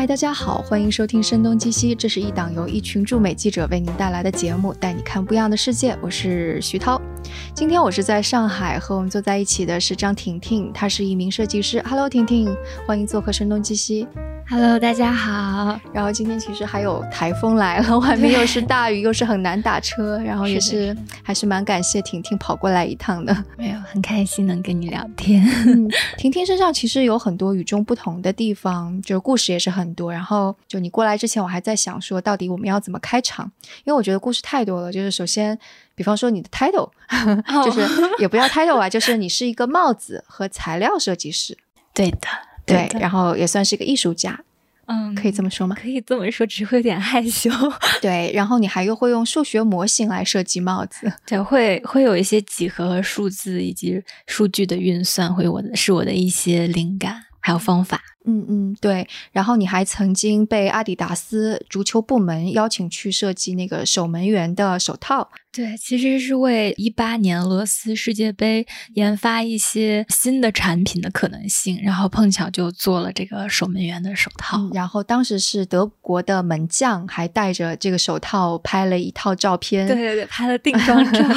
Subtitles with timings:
[0.00, 5.94] 嗨，大家好，欢迎收听《声东击西》，这是一档由一群驻美记者为您带来的节目，带你看不一样的世界。
[6.00, 6.98] 我是徐涛，
[7.54, 11.82] 今天我是在上海，和我们坐在一起的是张婷婷，她是一名设计师。
[11.86, 12.54] Hello，婷婷，
[12.86, 14.04] 欢迎做客《声东击西》。
[14.48, 15.78] Hello，大家好。
[15.92, 23.44] 然后今天其实还有台风来了，外面又是大雨，又是很难打车， 然后也是还是蛮感谢婷婷跑过来一趟的。
[23.56, 25.46] 没有，很开心能跟你聊天。
[26.16, 30.12] 婷婷身上其实有很多与众不同的地方，就是故事也是很多。
[30.12, 33.52] 然后就你过来之前，我还在想说，到底我们要怎么开场？
[33.84, 34.90] 因为我觉得故事太多了。
[34.90, 35.56] 就是首先，
[36.00, 36.88] 比方说你的 title，
[37.62, 37.86] 就是
[38.18, 41.58] 也不要 title 啊，就是你是一个帽子和材料设计师。
[41.92, 42.18] 对的。
[42.64, 44.40] 对，然后也算是一个艺术家，
[44.86, 45.76] 嗯，可以这么说吗？
[45.78, 47.50] 可以这么说，只是会有点害羞。
[48.00, 58.00] 对，然后你还又会用数学模型来设计帽子， 对，会会有一些几何和数字以及数据的运算，会我的是我的一些灵感还有方法。
[58.26, 59.08] 嗯嗯，对。
[59.32, 65.30] 然后你还曾经被阿迪达斯足球部门邀请去设计那个守门员的手套。
[65.52, 74.70] 对，其实是为一八年俄罗斯世界杯研发一些新的产品的可能性，然后碰巧就做了这个守门员的手套。
[74.72, 79.88] 然后当时是德国的门将还戴着这个手套拍了一套照片。
[79.88, 81.18] 对对对，拍了定妆照。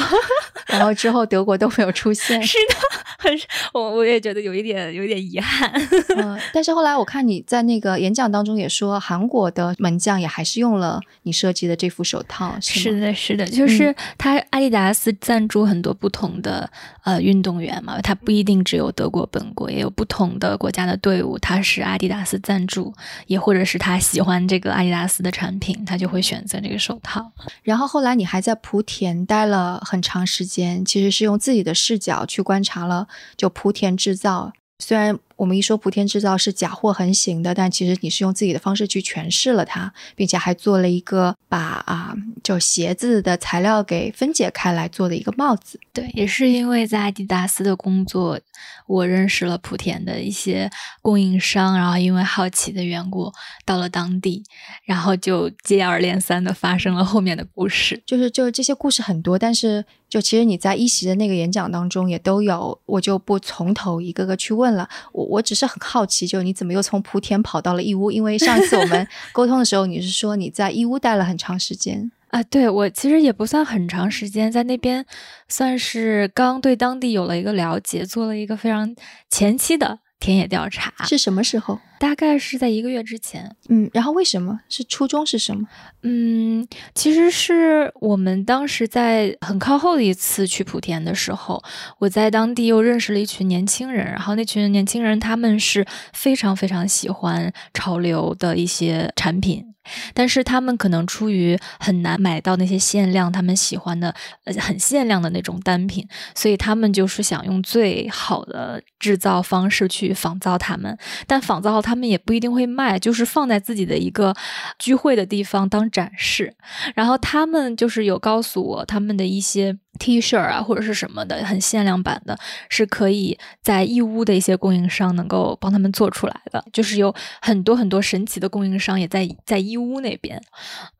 [0.68, 2.40] 然后之后德国都没有出现。
[2.40, 2.76] 是的，
[3.18, 3.32] 很
[3.72, 5.70] 我我也觉得有一点有一点遗憾。
[6.16, 12.56] 嗯，但是后来我看你在那个演讲当中也说，韩国的门将也还是用了你设计的这副手套。
[12.60, 13.92] 是的，是的，就是。
[14.16, 16.70] 他阿迪达斯赞助很多不同的
[17.02, 22.92] 呃运动员嘛，他不一定只有德国本国，也有不同的国家的队伍，他是阿迪达斯赞助，
[23.26, 27.32] 也或者是他喜欢这个阿迪达斯的产品，他就会选择这个手套。
[27.62, 35.18] 然后后来你还在莆田待了很长时间，其实是用自己的视角去观察了就莆田制造，虽然。
[35.36, 45.80] 我们一说莆田制造是假货横行的，但其实你是用自己的方式去诠释了它，并且还做了一个把啊，就鞋子的材料给分解开来做的一个帽子。
[45.92, 48.38] 对，也是因为在阿迪达斯的工作，
[48.86, 50.70] 我认识了莆田的一些
[51.02, 53.32] 供应商，然后因为好奇的缘故
[53.64, 54.44] 到了当地，
[54.84, 58.00] 然后就接二连三的发生了后面的故事。
[58.06, 64.88] 就是就是这些故事很多，但是就其实你在一席的那个演讲当中也都有，我就不从头一个个去问了。
[65.12, 65.23] 我。
[65.24, 68.10] 我只是很好奇，就你怎么又从莆田跑到了义乌？
[68.10, 72.42] 因为上次我们 沟通的时候，你是说你在义乌待了很长时间啊？
[72.44, 75.04] 对我其实也不算很长时间，在那边
[75.48, 78.94] 算是刚对当地有了一个了解，做了一个非常
[79.30, 80.00] 前期的。
[80.24, 81.78] 田野调查是什么时候？
[81.98, 83.54] 大概是在一个月之前。
[83.68, 85.68] 嗯，然后为什么是初衷是什么？
[86.02, 91.62] 嗯，其实是我们当时在很靠后的一次去莆田的时候，
[91.98, 99.73] 我在当地又认识了一群年轻人，然后那群年轻人他们是非常非常喜欢潮流的一些产品。
[100.12, 104.14] 但是他们可能出于很难买到那些限量他们喜欢的
[104.44, 110.96] 呃很限量的那种单品，所以他们就是想用最好的制造方式去仿造他们。
[111.26, 114.34] 但仿造他们也不一定会卖，就是放在自己的一个
[114.78, 116.54] 聚会的地方当展示。
[116.94, 119.76] 然后他们就是有告诉我他们的一些。
[120.00, 122.36] T 恤啊，或者是什么的，很限量版的，
[122.68, 126.64] 是可以在义乌的一些供应商能够帮他们做出来的。
[126.72, 130.42] 就是有很多很多神奇的供应商也在在义乌那边。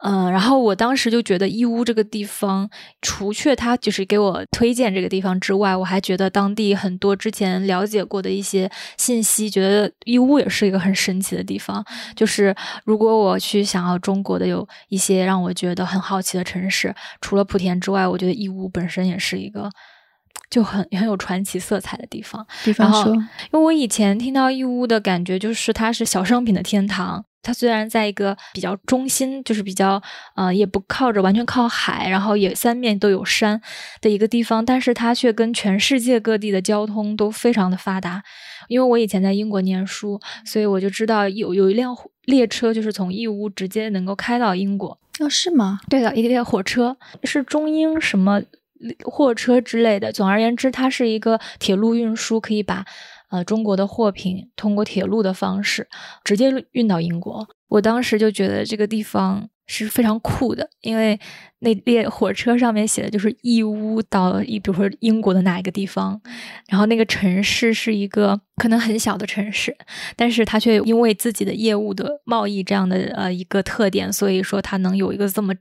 [0.05, 2.71] 嗯，然后我当时就觉得义乌这个地方，
[3.03, 11.85] 除却他就是给我推荐这个地方之外，我还觉得当地很多之前了解过的一些信息，觉得义乌也是一个很神奇的地方。
[12.15, 12.55] 就是
[12.85, 18.85] 如果我去想要中国的有一些让我觉得很好奇的城市，除了莆田之外，我觉得义乌本。
[18.85, 19.71] 本身也是一个
[20.51, 22.47] 就很很有传奇色彩的地方。
[22.63, 27.25] 比方说，因为我以前听到义乌的感觉就是它是小商品的天堂。
[27.45, 30.03] 它虽然在一个比较中心，就是比较
[30.35, 33.61] 呃也不靠着完全靠海，然后也三面都有山
[34.01, 38.25] 的一个地方，但是它却跟全世界各地的交通都非常的发达。
[38.69, 41.95] 因为我以前在英国念书，所以我就知道有有一辆
[42.25, 44.99] 列车就是从义乌直接能够开到英国。
[45.21, 45.79] 哦，是吗？
[45.89, 48.43] 对的，一列火车是中英什么。
[49.05, 52.85] 货车之类的，总而言之，它是一个铁路运输，可以把
[53.35, 55.89] 呃中国的货品通过铁路的方式
[56.23, 57.49] 直接运到英国。
[57.67, 61.19] 我当时就觉得这个地方是非常酷的，因为
[61.59, 66.21] 那列火车上面写的就是义乌到一，比如说英国的哪一个地方，
[66.69, 69.77] 然后那个城市是一个可能很小的城市，
[70.15, 75.53] 但是它却因为自己的业务的贸易这样的呃一个特点，所以说它能有一个这么。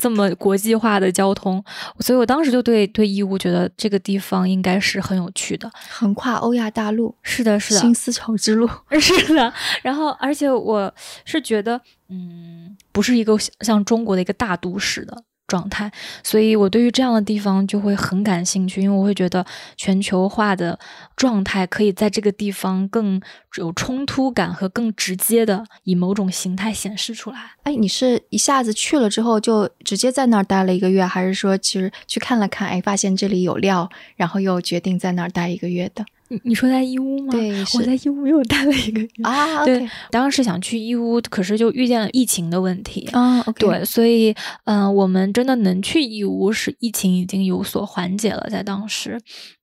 [0.00, 1.62] 这么国际化的交通，
[1.98, 8.66] 所以我当时就对对义乌觉得这个地方应该是很有趣的，横跨欧亚大陆，是的，是的，新丝绸之路，
[8.98, 9.52] 是的。
[9.82, 10.90] 然后，而且我
[11.26, 15.22] 是觉得，嗯，不是一个像中国的一个大都市的。
[15.50, 15.90] 状态，
[16.22, 19.44] 所以我对于这样的地方就会很感兴趣，因为我会觉得
[19.76, 20.78] 全球化的
[21.16, 23.20] 状态可以在这个地方更
[23.56, 27.56] 有冲突感和更直接的以某种形态显示出来。
[27.64, 36.04] 哎，你是一下子去了之后就直接在那儿待了一个月，还是说其实去看了看，哎，发现这里有料，然后又决定在那儿待一个月的？
[36.30, 37.32] 你你说在义乌吗？
[37.32, 39.64] 对，我在义乌又待了一个月啊。
[39.66, 43.42] 对，当时想去义乌，可是就遇见了疫情的问题啊。
[43.58, 44.34] 对，所以
[44.64, 49.20] 嗯，我们真的能去义乌，是疫情已经有所缓解了，在当时。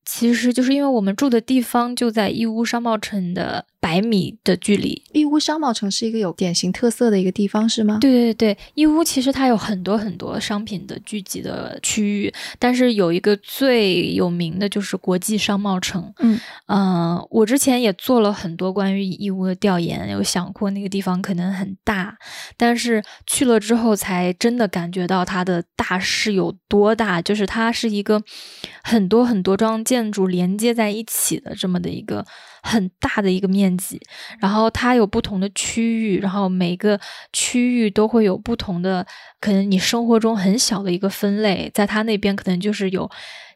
[0.10, 5.04] 其实就是因为我们住的地方就在义乌商贸城的百米的距离。
[5.12, 7.98] 义乌商贸城是一个有典型特色的一个地方，是吗？
[8.00, 16.14] 对对对，义乌其实它有很多很多商品的聚集的区域，但是有一个最有名的就是国际商贸城。
[16.20, 22.18] 嗯嗯，我之前也做了很多关于义乌的调研，有想过那个地方可能很大，
[22.56, 28.24] 但是去了之后才真的感觉到它的大是有多大，就是它是一个
[28.82, 29.97] 很多很多桩建。
[29.98, 32.24] 建筑连接在一起的这么的一个
[32.62, 34.00] 很大的一个面积，
[34.40, 37.00] 然后它有不同的区域，然后每个
[37.34, 39.04] 区域都会有不同的，
[39.42, 43.10] 可能你生活中很小的一个分类，在它那边可能就是有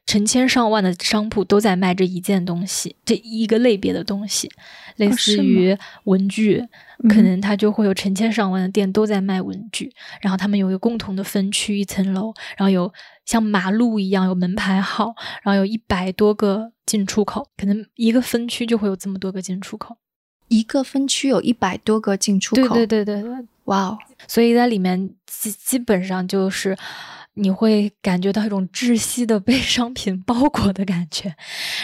[0.08, 4.50] 成千上万的商铺都在卖这一件东西，这一个类别的东西，
[4.96, 6.66] 类似于文具。
[7.10, 9.92] 可能它就会有成千上万的店都在卖文具，
[10.22, 12.94] 然后他们有一个共同的分区，一层楼，然后有
[13.26, 19.98] 像马路一样有门牌号，然后有一百多个进出口，可能一个分区就会有这么多个进出口，
[20.48, 23.06] 一个分区有一百多个进出口，对对。
[23.06, 23.98] 对对对，哇哦，
[24.28, 26.78] 所以在里面基基本上就是。
[27.36, 31.34] 你会感觉到一种窒息的被商品包裹的感觉。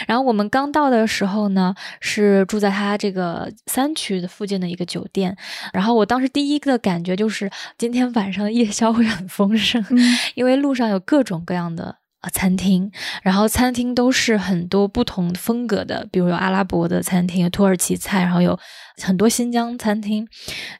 [0.06, 5.36] 然后我们刚到的时候呢，是住在他这个三区的附近的一个酒店。
[5.72, 9.84] 然后我当时第一个感觉就是今天晚上的夜宵会很丰盛，
[10.34, 11.96] 因为路上有各种各样的。
[12.20, 12.90] 啊，餐厅，
[13.22, 18.58] 然后餐厅都是很多不同风格的，比如有阿拉伯的餐厅，土耳其菜，然后有
[19.00, 20.26] 很多新疆餐厅，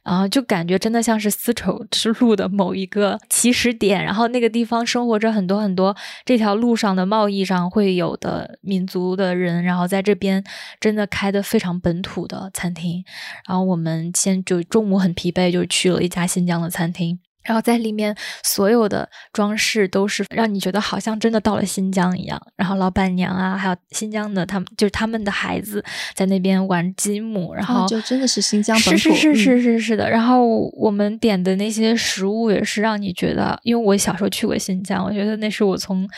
[0.02, 10.42] 然后就感觉真的像是丝绸之路的某一个起始点，然后那个地方生活着很多很多这条路上的贸易上会有的民族的人，然后在这边
[10.80, 13.04] 真的开的非常本土的餐厅，
[13.46, 17.20] 然后我们先就中午很疲惫，就去了一家新疆的餐厅。
[17.42, 22.40] 然后在里面，所有的装饰都是让你觉得好像真的到了新疆一样。
[22.56, 25.82] 然后老板娘啊，还有新疆的他们，就是他们的孩子
[26.14, 30.10] 在那边玩积木，然后就真的是新疆本土，是是是是是的。
[30.10, 36.08] 然后我们点的那些食物也是让你觉得，因为我小时候去过新疆，我觉得那是我从。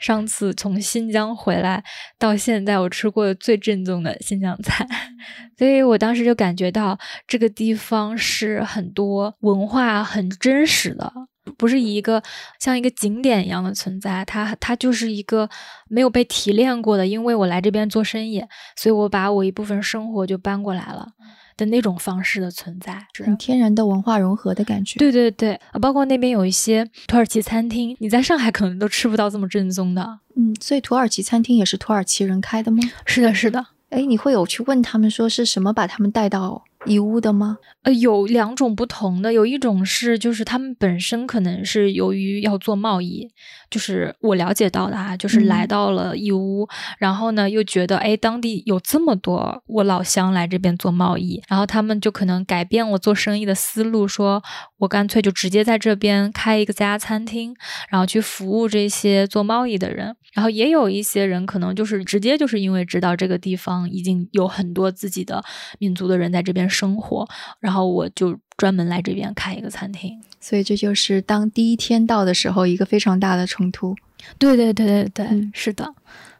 [0.00, 1.84] 上次从新疆回来
[2.18, 4.86] 到现在，我吃过的最正宗的新疆菜，
[5.58, 6.98] 所以我当时就感觉到
[7.28, 11.12] 这个地方是很多文化很真实的，
[11.56, 12.22] 不是一个
[12.58, 15.48] 像一个景点一样的存在，它它就是一个
[15.88, 17.06] 没有被提炼过的。
[17.06, 18.42] 因为我来这边做生意，
[18.76, 21.08] 所以我把我一部分生活就搬过来了。
[21.56, 24.98] 的那种方式的存在，很天然的文化融合的感觉。
[24.98, 30.20] 对对对，包括那边有一些土耳其餐厅，你在上海可能都吃不到这么正宗的。
[30.36, 32.78] 嗯，所以土耳其餐厅也是土耳其人开的吗？
[33.04, 33.66] 是的，是的。
[33.90, 36.64] 哎，你会有去问他们说是什么把他们带到？
[36.86, 37.58] 义乌的吗？
[37.82, 43.30] 呃，有两种不同的，有一种是就是他们本身可能是由于要做贸易，
[43.68, 46.66] 就是我了解到的啊，就是来到了义乌，
[46.98, 54.42] 然后呢又觉得哎当地有这么多我老乡来这边做贸易，然后他们就可能改变了做生意的思路，说
[54.80, 57.54] 我干脆就直接在这边开一个家餐厅，
[57.88, 65.44] 然后去服务这些做贸易的人，然后也有一些人可能就是直接就是因为知道这个地方已经有很多自己的
[65.78, 66.68] 民族的人在这边。
[66.70, 73.94] 生活，然后我就专门来这边开一个餐厅，所以这就是当第一天到的时候一个非常大的冲突。
[74.38, 75.92] 对对对对对，是的。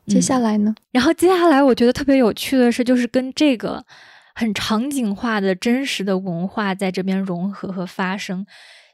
[0.06, 0.75] 接下来呢？
[0.92, 3.85] 然后接下来我觉得特别有趣的是，就是跟这个
[4.34, 8.46] 很场景化的真实的文化在这边融合和发生。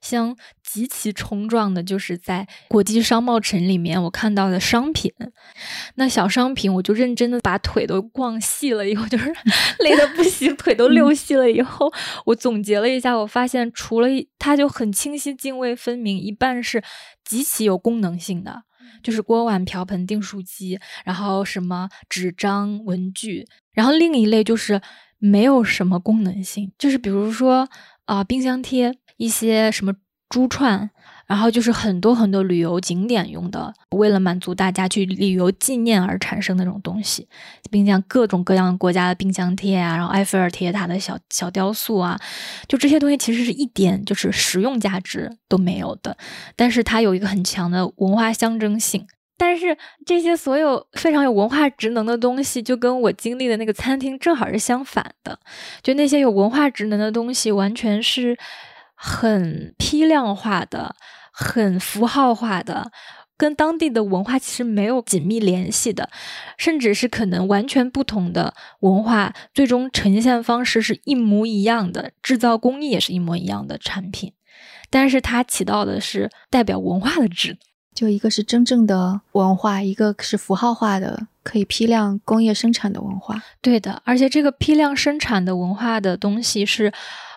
[0.02, 5.12] 相极其冲撞的，就是在国际商贸城里面我看到的商品。
[5.97, 9.35] 那小商品，我就认真的把腿都逛细了，以后 就是
[9.81, 11.50] 累的不行，腿都溜细了。
[11.50, 11.93] 以后
[12.26, 14.07] 我总结了一下，我发现除了
[14.38, 16.85] 它就很清晰、泾渭分明，一半是
[17.25, 18.62] 极其有功能性的，
[19.02, 24.81] 就是锅碗瓢盆、订书机，然后什么纸张、文具，然后另一类就是
[25.19, 27.69] 没有什么功能性，就是比如说
[28.05, 28.95] 啊，冰箱贴。
[29.19, 29.95] 一些什么
[30.29, 30.91] 珠串，
[31.27, 37.27] 然后就是很多很多旅游景点用的，为了满足大家去旅游纪念而产生的那种东西，
[37.71, 42.21] 并像各种各样国家的冰箱贴啊，然后埃菲尔铁塔的小小雕塑啊，
[42.69, 46.19] 就这些东西其实是一点就是实用价值都没有的，
[46.57, 49.07] 但是它有一个很强的文化象征性。
[49.37, 55.38] 但是这些所有非常有文化职能的东西，就跟我经历的那个餐厅正好是相反的，
[55.83, 58.37] 就那些有文化职能的东西，完全是。
[58.99, 60.97] 很批量化的、
[61.31, 62.90] 很符号化的，
[63.37, 66.09] 跟当地的文化其实没有紧密联系的，
[66.57, 74.33] 甚至是可能完全不同的文化，最终呈现方式是一模一样的，制造工艺也是一模一样的产品，
[74.88, 77.59] 但是它起到的是代表文化的职能，
[77.97, 83.43] 就一个是真正的文化，一个是符号化的，可以批量工业生产的文化。
[83.61, 86.93] 对的，而且这个批量生产的文化的东西是。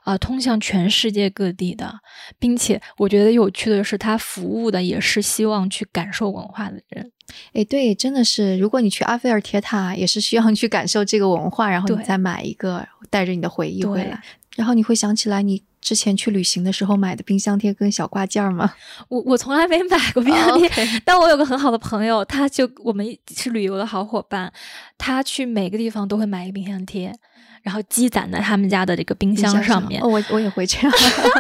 [0.06, 1.94] 啊，通向全世界各地的，
[2.40, 7.12] 并且我觉得有趣的是，它服务的也是希望去感受文化的人。
[7.54, 14.20] 哎，对，真的是，如果你去阿菲尔铁塔，也是需要去感受这个文化，然后你再买一个，带着你的回忆回来，
[14.56, 18.74] 然后你会想起来你之前去旅行的时候买的冰箱贴跟小挂件吗？
[19.10, 24.52] 我我从来没买过冰箱贴，但我有个很好的朋友，他就我们是旅游的好伙伴，
[24.98, 27.14] 他去每个地方都会买一个冰箱贴。
[27.62, 30.02] 然后积攒在他们家的这个冰箱上面。
[30.02, 30.92] 我我也会这样。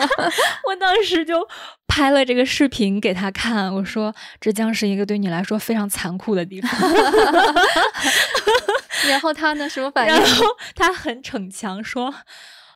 [0.67, 1.47] 我当时就
[1.87, 6.69] 拍了这个视频给他看，我说这将是一个对你来说非常残酷的地方。
[9.07, 9.67] 然后他呢？
[9.69, 10.13] 什么反应？
[10.13, 12.13] 然后他很逞强说。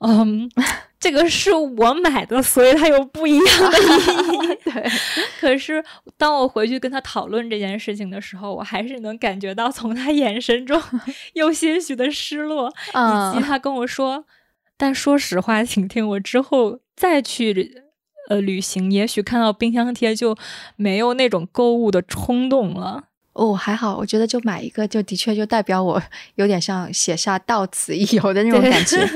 [0.05, 0.50] 嗯，
[1.00, 4.57] 这个是我买的，所以它有不一样的意义。
[4.63, 4.91] 对，
[5.39, 5.83] 可是
[6.17, 10.81] 当我回去跟他讨论这件事情的时候，我还是能感觉到从他眼神中
[11.33, 14.25] 有些许的失落，以及他跟我说
[14.77, 17.83] ：“但说实话，请听我之后再去
[18.29, 20.36] 呃旅行，也许看到冰箱贴就
[20.75, 26.01] 没有那种购物的冲动了。”哦，还好，我觉得就买一个，就的确就代表我
[26.36, 29.10] 有点像写下到此一游的那种感觉。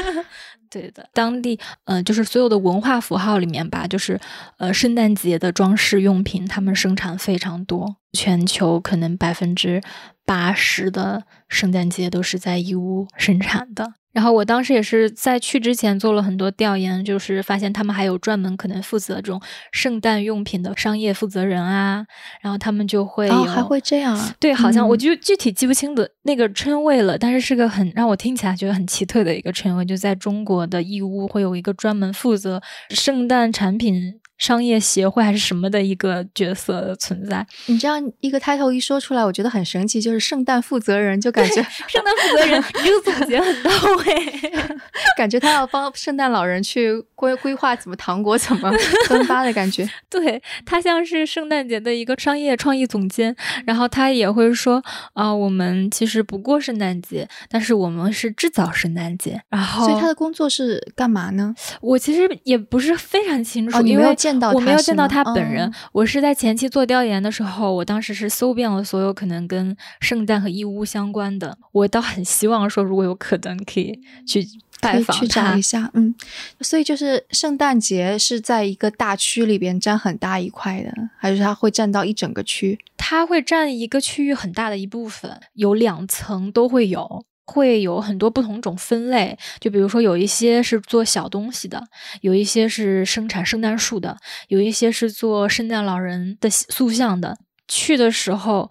[0.69, 4.19] 对的，当地嗯，就是所有的文化符号里面吧，就是
[4.57, 9.81] 呃，圣诞节的装饰用品，他们生产非常多，全球可能百分之
[10.25, 13.93] 八十的圣诞节都是在义乌生产的。
[14.17, 19.39] 然后我当时也是在去之前做了很多调研，就是发现他们还有专门可能负责这种
[19.71, 22.03] 圣诞用品的商业负责人啊，
[22.41, 32.59] 然后他们就会有还会这样，对，好像我就具体记不清的那个称谓了，但是是个很让我听起来觉得很奇特的一个称谓，就在中国的义乌会有一个专门负责
[32.89, 34.19] 圣诞产品。
[34.37, 37.45] 商业协会还是什么的一个角色的存在？
[37.65, 41.55] 你这样一个 title 一说出来，我觉得很神奇，就是圣诞负责人，就感觉
[41.87, 43.71] 圣诞负责人， 你这个总结很到
[44.05, 44.51] 位，
[45.17, 48.71] 感觉他要帮圣诞老人去规规划怎么糖果怎么
[49.07, 49.89] 分发的感觉。
[50.09, 59.41] 对他像是圣诞节的一个商业创意总监，然后他也会说啊，我们其实不过圣诞节，但是我们是制造圣诞节。
[59.49, 61.55] 然后，所以他的工作是干嘛呢？
[61.81, 64.15] 我其实也不是非常清楚，因为。
[64.53, 74.45] 我没有见到他本人，我是在前期做调研的时候，我当时是搜遍了所有可能跟圣诞和义乌相关的，我倒很希望说，如果有可能可以去
[74.79, 76.13] 拜访去找一下，嗯，
[76.61, 82.77] 所以就是圣诞节是在一个大区里边占很大一块的，还是它会占到一整个区？
[82.97, 87.23] 它会占一个区域很大的一部分，有两层都会有。
[87.49, 91.81] 会有很多不同种分类，就比如说有一些是做小东西的，
[92.21, 94.17] 有一些是生产圣诞树的，
[94.49, 97.37] 有一些是做圣诞老人的塑像的。
[97.69, 98.69] 去的时候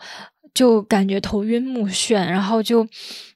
[0.54, 2.87] 就感觉头晕目眩，然后就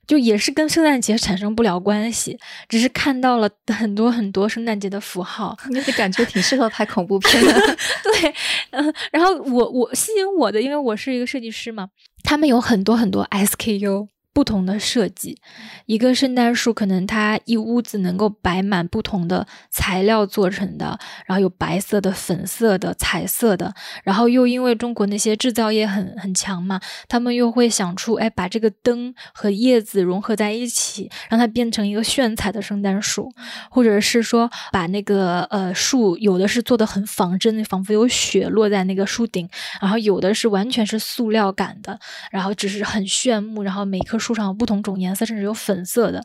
[0.06, 7.52] 就也是跟圣诞节产生不了关系，只是看到了很多很多圣诞节的符号，那个感觉挺适合拍恐怖片的。
[8.04, 8.34] 对，
[8.70, 11.88] 嗯，然后我我吸引我的，因为我是一个设计师嘛，
[12.22, 14.08] 他们有很多很多 SKU。
[14.32, 15.36] 不同的设计，
[15.86, 20.96] 一个圣诞树可能它一屋子能够摆满不同的材料做成的，
[21.26, 33.28] 然后有白色的、粉色的、彩色的，然后又因为中国那些制造业很很强嘛，他们又会想出哎把这个灯和叶子融合在一起，让它变成一个炫彩的圣诞树，
[33.68, 39.48] 或者是说把那个呃树有的是做的很仿真，仿佛有雪落在那个树顶，
[39.80, 41.98] 然后有的是完全是塑料感的，
[42.30, 44.19] 然后只是很炫目，然后每棵。
[44.20, 46.22] 树上有不同种颜色，甚至有粉色的。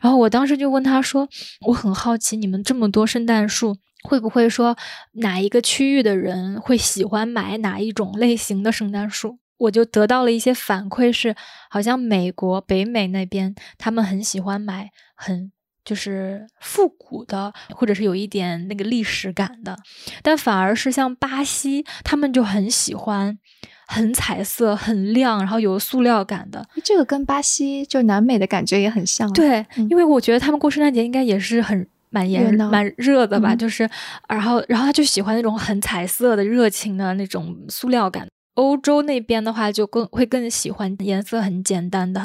[0.00, 1.28] 然后我当时就问他说
[1.66, 4.76] ：“我很好奇，你们这么多圣诞树，会不会说
[5.14, 11.34] 哪一个区域的人会喜欢买哪一种类型的圣诞树？”我就得到了一些反馈，是
[11.70, 15.52] 好像美国北美那边他们很喜欢买很
[15.84, 19.76] 就是复古的，或者是有一点那个历史感的，
[20.22, 23.38] 但反而是像巴西，他们就很喜欢
[23.86, 26.66] 很彩色、很亮，然后有塑料感的。
[26.82, 29.32] 这个跟巴西就南美的感觉也很像。
[29.32, 31.86] 对，因为我觉得他们过圣诞节应该也是很。
[32.10, 33.90] 蛮炎蛮热的吧，就是，
[34.28, 38.28] 然后，然后他就喜欢那种很彩色的、热情的那种塑料感。
[38.54, 42.20] 欧洲那边的话，就更会更喜欢颜色很简单的，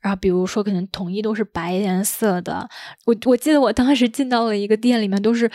[0.00, 2.66] 然后比如说可能统一都是白颜色的。
[3.04, 5.50] 我我记得我当时进到了一个店里面，都是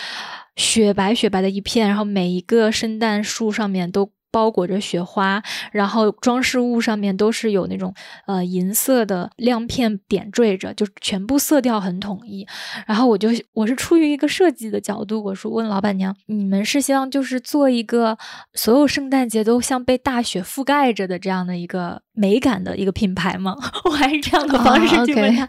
[0.56, 4.12] 雪白雪白的一片，然后每一个圣诞树上面都。
[4.34, 7.94] 包裹着雪花，然后装饰物上面都是有那种
[8.26, 12.46] 呃银色的亮片点缀着，就全部色调很统一。
[12.88, 18.18] 然后我就我是出于一个设计的角度，我说问老板娘，你们是希望就是做一个
[18.56, 23.56] 所有圣诞节都像被大雪覆盖着的这样的一个美感的一个品牌吗？
[23.86, 25.48] 我还是这样的方式去问他，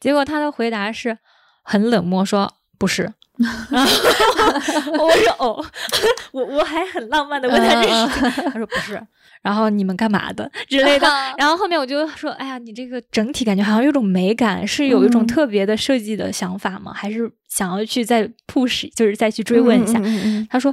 [0.00, 1.16] 结果他的回答是
[1.62, 3.12] 很冷漠，说不是。
[3.40, 5.64] 我说哦，
[6.30, 9.00] 我我还很浪漫的问他这事，他说不是，
[9.42, 10.48] 然后你们干嘛的？
[10.68, 16.92] 之类的，然后后面我就说，哎呀，你这个整体感觉好像有种美感，是有一种特别的设计的想法吗？
[16.94, 20.00] 还是想要去再 push，就是再去追问一下？
[20.48, 20.72] 他说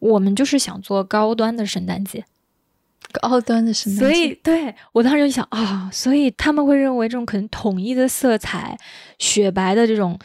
[0.00, 2.24] 我们就是想做高端的圣诞节，
[3.12, 8.76] 高端的圣诞节，所以对我当时就想啊，所以他们会认为这种可能统一的色彩，
[9.18, 10.18] 雪白的这种。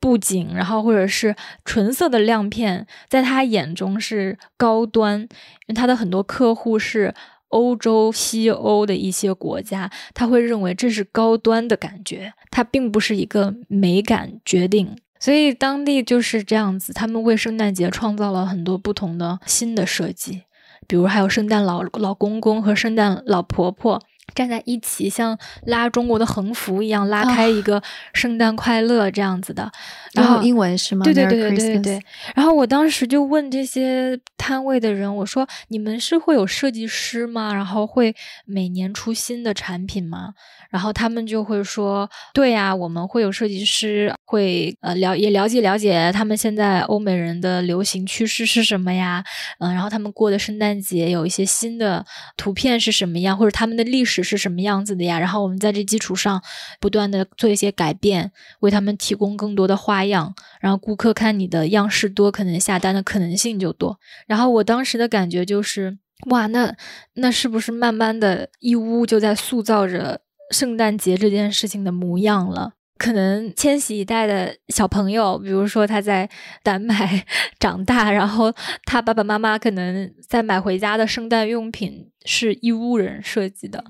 [0.00, 5.28] 布景，然后或者是纯色的亮片，在他眼中是高端，因
[5.68, 7.14] 为他的很多客户是
[7.48, 14.96] 欧洲、西欧的一些国家，他会认为这是高端的感觉，它并不是一个美感决定。
[15.18, 20.44] 所以当地就是这样子，他们为圣诞节创造了很多不同的新的设计，
[20.86, 24.00] 比如还有圣诞老老公公和圣诞老婆婆。
[24.34, 27.82] 站在一起，像拉中国的横幅一样拉开一个
[28.14, 29.70] “圣诞快乐”这样子的，
[30.12, 31.04] 然后英文是吗？
[31.04, 32.02] 对对对对对对。
[32.34, 37.54] 然后我当时就问这些摊位的人，我说：“你们是会有设计师吗？
[37.54, 40.34] 然后会每年出新的产品吗？”
[40.70, 49.24] 然后他们就会说：“对呀，我们会有设计师，会呃了也了解了解他们现在欧美人的流行趋势是什么呀？
[49.58, 52.06] 嗯，然后他们过的圣诞节有一些新的
[52.36, 55.18] 图片是什么样，或者他们的历史是什么样子的呀？
[55.18, 56.40] 然后我们在这基础上
[56.80, 58.30] 不断的做一些改变，
[58.60, 60.32] 为他们提供更多的花样。
[60.60, 63.98] 然后顾客看你的样式多，可能下单的可能性就多。
[64.28, 66.74] 然后我当时的感觉就是，哇，那
[67.14, 70.20] 那是不是慢慢的义乌就在塑造着？
[70.50, 76.28] 圣诞节这件事情的模样了，可能千禧一代的小朋友，比如说他在
[76.62, 77.24] 丹麦
[77.58, 78.52] 长大，然后
[78.84, 82.10] 他爸爸妈妈可能在买回家的圣诞用品。
[82.24, 83.82] 是义乌人设计的，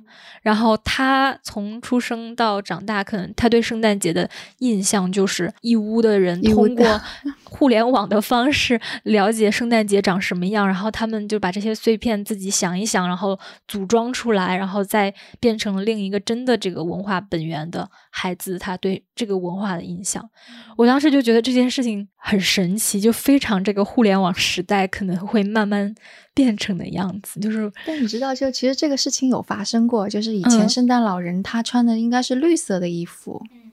[0.43, 7.01] 然后他从出生到长大，可能他对圣诞节的印象就是义乌的人通过
[7.45, 20.31] 互联网的方式了解圣诞节长什么样，然后他们就把这些碎片自己想一想，然后组装出来，然后再变成另一个真的这个文化本源的孩子，他对这个文化的印象。
[20.77, 25.95] 我当时就觉得这件事情很神奇，就非常这个互联网时代可能会慢慢。
[26.41, 27.71] 变成的样子，就是。
[27.85, 33.71] 但你知道，就其实这个事情有发生过，就是以前圣诞老人他穿的应该是绿色的衣服，嗯，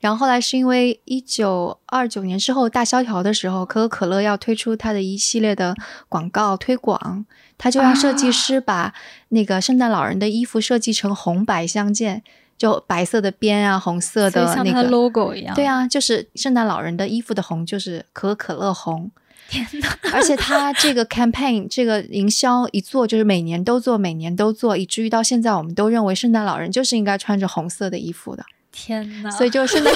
[0.00, 5.74] 然后后来是因为一九二九年之后大萧条的时候，可口可乐要推出它的一系列的
[6.08, 7.26] 广告推广，
[7.58, 8.94] 他就让设计师把
[9.28, 12.22] 那个圣诞老人的衣服设计成红白相间，
[12.56, 15.54] 就白色的边啊，红色的那个 logo 一样。
[15.54, 19.10] 对啊，就是圣诞老人的衣服的红就是可口可乐红。
[19.48, 19.88] 天呐！
[20.12, 28.44] 而且他这个 campaign 这个营销一做就是每年都做，每年都做，以至于到现在我们都认为圣诞老人就是应该穿着红色的衣服的。
[28.72, 29.30] 天呐！
[29.30, 29.94] 所以就圣诞，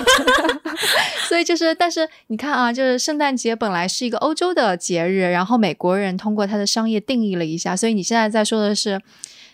[1.28, 8.98] 所以就是，但是你看啊，就是圣诞节本来是一个欧洲的节日，然后美国人通过他的商业定义了一下，所以你现在在说的是，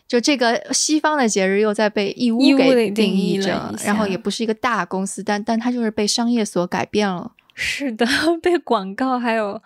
[0.06, 7.32] 就这个西方的节日又在被义乌给定义着，然后也不是一个大公司，但但它就是被商业所改变了。
[7.58, 8.06] 是的，
[8.42, 9.60] 被广告还有，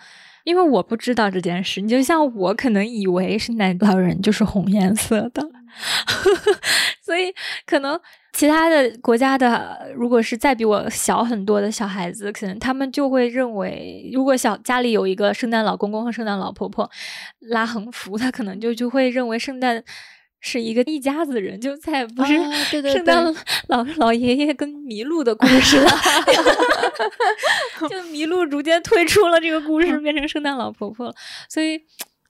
[0.45, 5.43] 因为我不知道这件事，你就像我可能以为圣诞老人就是红颜色的，
[7.03, 7.35] 所以
[7.67, 8.01] 可能
[8.33, 16.89] 其他的国家的，如果是再比我小很多的小孩子，可能他们就会认为，如果小家里有一个圣诞老公公和圣诞老婆婆
[17.41, 19.83] 拉横幅，他可能就就会认为圣诞。
[20.41, 22.35] 是一个一家子人，就再也不是
[22.93, 23.25] 圣诞
[23.69, 25.91] 老老爷爷跟麋鹿的故事了。
[27.89, 31.15] 就麋鹿逐渐退出了这个故事，变成圣诞老婆婆了。
[31.49, 31.81] 所以，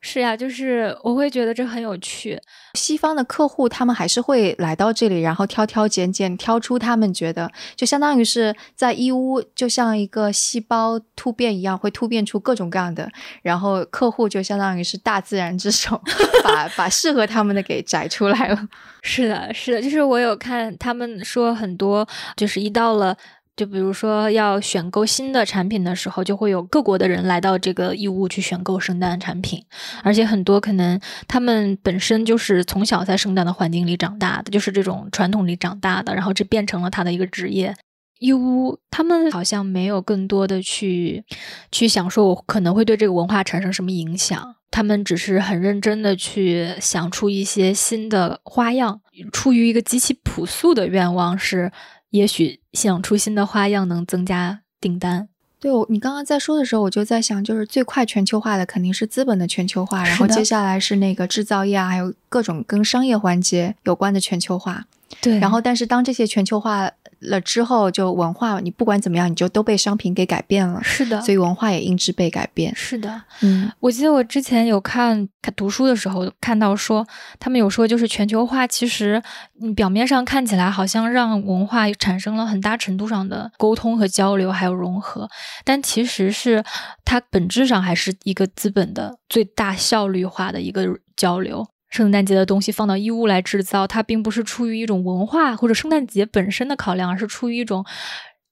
[0.03, 2.41] 是呀，就是我会觉得这很有趣。
[2.75, 13.11] 西方的客户他们还是会来到这里，然后挑挑拣拣，挑出他们觉得就相当于是在义乌，就像一个细胞突变一样，会突变出各种各样的。
[13.43, 16.01] 然后客户就相当于是大自然之手，
[16.43, 18.69] 把把适合他们的给摘出来了。
[19.03, 23.17] 是的，是的，就是我有看他们说很多，就是一到了。
[23.61, 29.63] 就比如说要选购新的产品的时候，就会有各国的人来到这个义乌去选购圣诞产品，
[30.03, 37.77] 而且很多可能他们本身就是从小在圣诞的环境里长大的，就是这种传统里长大的，然后这变成了他的一个职业。
[38.19, 41.23] 义乌他们好像没有更多的去
[41.71, 51.71] 去想说我可能会对这个文化产生什么影响，他们只是很认真的去想出一些新的花样，出于一个极其朴素的愿望是。
[52.11, 55.29] 也许想出新的花样能增加订单。
[55.59, 64.87] 对，我你刚刚在说的时候，我就在想，就是最快全球化的肯定是资本的全球化，然后接下来是那个制造业啊，还有各种跟商业环节有关的全球化。
[65.21, 66.91] 对，然后但是当这些全球化。
[67.21, 70.83] 了之后，就文化，你不管怎么样，你就都被商品给改变了。
[70.83, 72.75] 是的，所以文化也因之被改变。
[72.75, 77.07] 是的，嗯，我记得我之前有看看读书的时候，看到说
[77.39, 79.23] 他们有说，就是全球化其实，
[79.61, 85.29] 你表面上看起来好像让文化产生了很大程度上的沟通和交流，还有融合，
[85.65, 86.65] 但其实是
[87.05, 91.67] 它本质上还是一个资本的最大效率化的一个交流。
[91.91, 97.85] 圣诞节的东西放到义乌来制造，它并不是出于一种文化或者圣诞节本身的考量，而是出于一种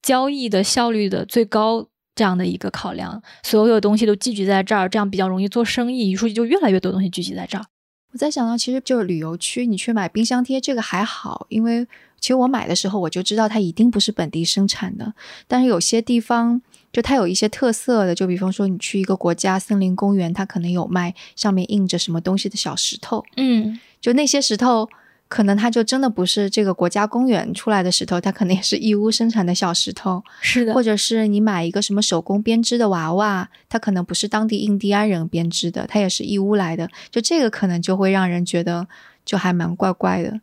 [0.02, 3.22] 交易的效率的最高这样的一个考量。
[3.44, 7.64] 所有的东西都聚集在这儿，这样比较容易做生意，于是就越来越多东西聚集在这儿。
[8.12, 11.86] 我在想到，其实就是旅游区，你去买冰箱贴这个还好，因为
[12.18, 15.14] 其实我买的时候我就知道它一定不是本地生产的，
[15.46, 16.60] 但是有些地方。
[16.92, 24.88] 就它有一些特色的，就比方说你去一个国家森林公园，它可能有卖上面印着什么东西的小石头，嗯，就那些石头，
[25.28, 38.88] 可能它就真的不是这个国家公园出来的石头，它可能也是义乌生产的小石头， 是的，或者是你买一个什么手工编织的娃娃，它可能不是当地印第安人编织的，它也是义乌来的，就这个可能就会让人觉得
[39.26, 40.40] 就还蛮怪怪的。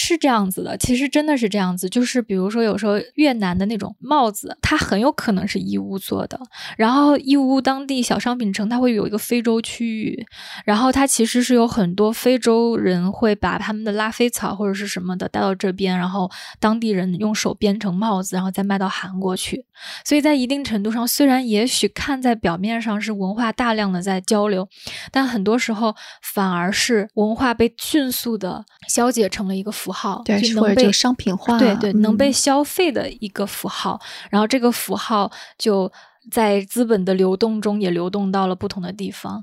[0.00, 6.38] 是这样子的，其实真的是这样子，就是比如说有时候越南的那种帽子，它很有可能是义乌做的。
[6.76, 10.24] 然后义乌当地小商品城，它会有一个非洲区域，
[10.64, 16.30] 然后它其实是有很多非洲人会把他们的拉菲草或者是什么的带到这边，然后
[16.60, 19.64] 当地人用手编成帽子，然后再卖到韩国去。
[20.04, 24.68] 所以在一定程度上，虽然也许看在表面上是文化大量的在交流，
[25.10, 29.72] 但很多时候反而是文化被迅速的消解成了一个。
[29.88, 33.98] 符号对，或者被商品化，对对，能被消费的一个符号，
[34.28, 35.90] 然后这个符号就
[36.30, 39.42] 在资本的流动中也流动到了不同的地方。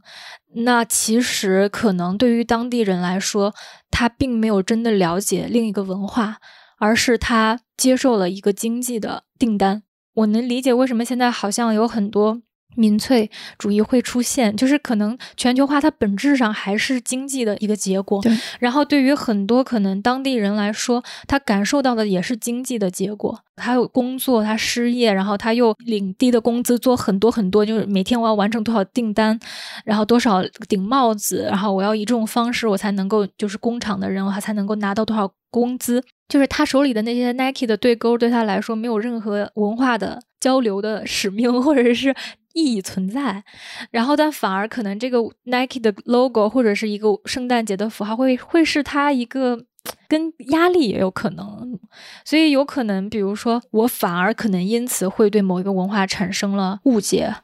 [0.57, 3.55] 那其实可能对于当地人来说，
[3.89, 6.37] 他并没有真的了解另一个文化，
[6.77, 9.81] 而是他接受了一个经济的订单。
[10.13, 12.43] 我能理解为什么现在好像有很多。
[12.75, 18.21] 民粹主义会出现，就是可能全球化它本质上还是经济的一个结果。
[18.21, 18.31] 对。
[18.59, 23.41] 然后对于很多可能当地人来说，他感受到的也是经济的结果。
[23.57, 29.39] 他有工作，他失业，然后他又领低的工资做很多很多，就是每天我要完成多少订单，
[29.85, 36.03] 然后多少顶帽子，然后我要以这种方式我才能够就是工厂的人，我才能够拿到多少工资。
[36.27, 42.13] 就是他手里的那些 Nike 的对勾，对他来说没有任何文化的交流的使命，或者是。
[42.55, 43.43] 意义存在，
[43.91, 49.65] 然后但反而可能这个 Nike 的 logo 或者是一个圣诞节的符号会会是他一个
[50.07, 51.77] 跟压力也有可能，
[52.23, 57.35] 所以有可能比如说我反而可能因此会对某一个文化产生了误解。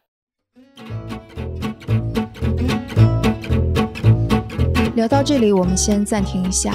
[4.96, 6.74] 聊到这里，我们先暂停一下。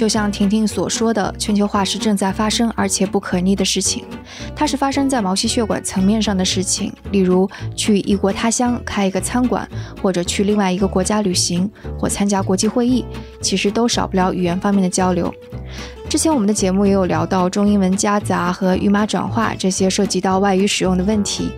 [0.00, 4.02] 就像婷婷所说的，全球化是正在发生而且不可逆的事情。
[4.56, 9.68] 它是发生在毛细血管层面上的事情，例如去异国他乡开一个餐馆，
[10.00, 13.04] 或者去另外一个国家旅行，或参加国际会议，
[13.42, 15.30] 其实都少不了语言方面的交流。
[16.08, 21.52] 之前我们的节目也有聊到中英文夹杂和语码转化这些涉及到外语使用的问题。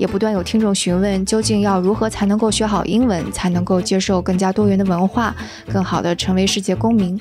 [0.00, 5.36] 也不断有听众询问，究竟要如何才能够学好英文，才能够接受更加多元的文化，
[5.70, 7.20] 更好的成为世界公民？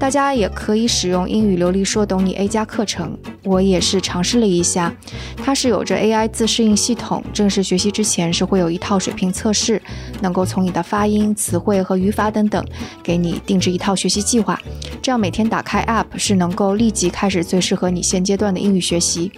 [0.00, 4.92] 大家也可以使用英语流利说懂你 A 加课程，我也是尝试了一下，
[5.36, 9.80] 它是有着 AI 自适应系统，正式学习之前是会有一套水平测试，
[10.20, 12.64] 能够从你的发音、词汇和语法等等，
[13.00, 14.60] 给你定制一套学习计划，
[15.00, 19.30] 这样每天打开 App 是能够立即开始最适合你现阶段的英语学习。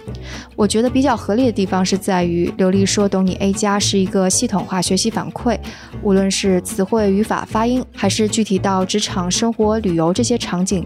[0.55, 5.59] 我觉得比较合理的地方是在于刘丽说懂你 A 加是一个系统化学习反馈，
[6.01, 10.85] 无论是词汇、语法、发音，还是具体到职场、生活、旅游这些场景，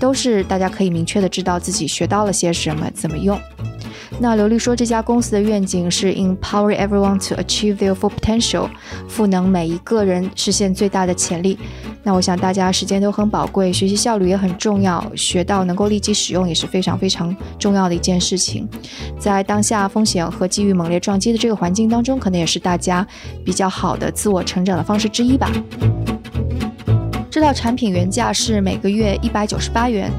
[0.00, 3.38] 都是大家可以明确的知道自己学到了些什么，怎么用。
[4.18, 8.68] 那刘丽说，这家公司的愿景是 empower everyone to achieve their full potential，
[9.08, 11.58] 赋能每一个人实现最大的潜力。
[12.02, 18.68] 那我想大家时间都很宝贵，学习效率也很重要，学到能够立即使用也是非常非常重要的一件事情。
[19.18, 23.06] 在当下风险和机遇猛烈撞击的这个环境当中，可能也是大家
[23.44, 25.50] 比较好的自我成长的方式之一吧。
[27.30, 30.10] 这套产品原价是每个月一百九十八元。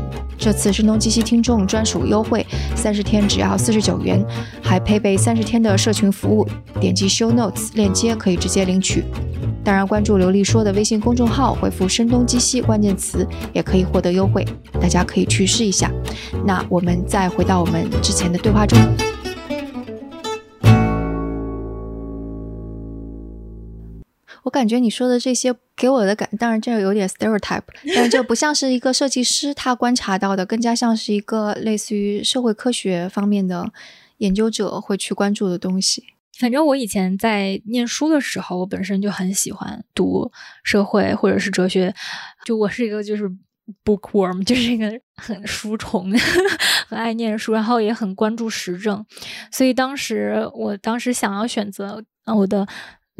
[0.42, 2.44] 这次声东击西听众专属优惠，
[2.76, 4.26] 三十天只要四十九元，
[4.60, 6.48] 还配备三十天的社群服务。
[6.80, 9.04] 点击 Show Notes 链接可以直接领取。
[9.64, 14.44] 当然，关注刘丽说的微信公众号，回复“声东击西”关键词，也可以获得优惠。
[14.82, 15.92] 大家可以去试一下。
[16.44, 18.80] 那我们再回到我们之前的对话中。
[24.44, 27.64] 我感觉你说的这些给我的感，当然这个有点 stereotype，
[27.96, 33.72] 但是这不像是一个设计师他观察到的，更加像是一个类似于社会科学方面的
[34.18, 36.04] 研究者会去关注的东西。
[36.40, 40.32] 反正我以前在念书的时候，我本身就很喜欢读
[40.64, 41.94] 社会或者是哲学，
[42.46, 43.30] 就我是一个就是
[43.84, 46.12] bookworm，就是一个很书虫，
[46.88, 49.06] 很爱念书，然后也很关注时政，
[49.52, 52.68] 所以当时我当时想要选择我的。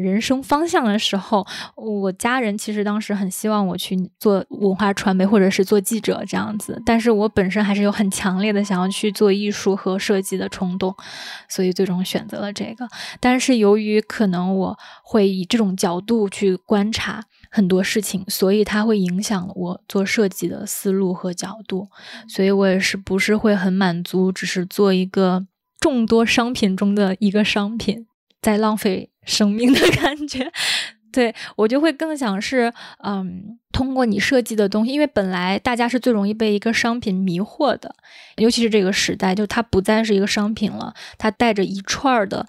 [0.02, 10.94] 人生方向的时候，我家人其实当时很希望我去做文化传媒或者是做记者这样子，但是我本身还是有很强烈的想要去做艺术和设计的冲动，
[11.48, 12.88] 所以最终选择了这个。
[13.20, 21.88] 但是由于可能我会以这种角度去观察很多事情，所以它会影响我做设计的思路和角度，
[22.28, 25.46] 所以我也是不是会很满足，只是做一个
[25.78, 28.06] 众多商品中的一个商品。
[28.42, 30.52] 在浪费生命的 感觉，
[31.12, 32.72] 对我就会更想是，
[33.04, 37.94] 嗯，通过你设计的东西，因为本来大家是最容易被一个商品迷惑的，
[38.36, 42.46] 尤其是这个时代，就它不再是一个商品了，它带着一串的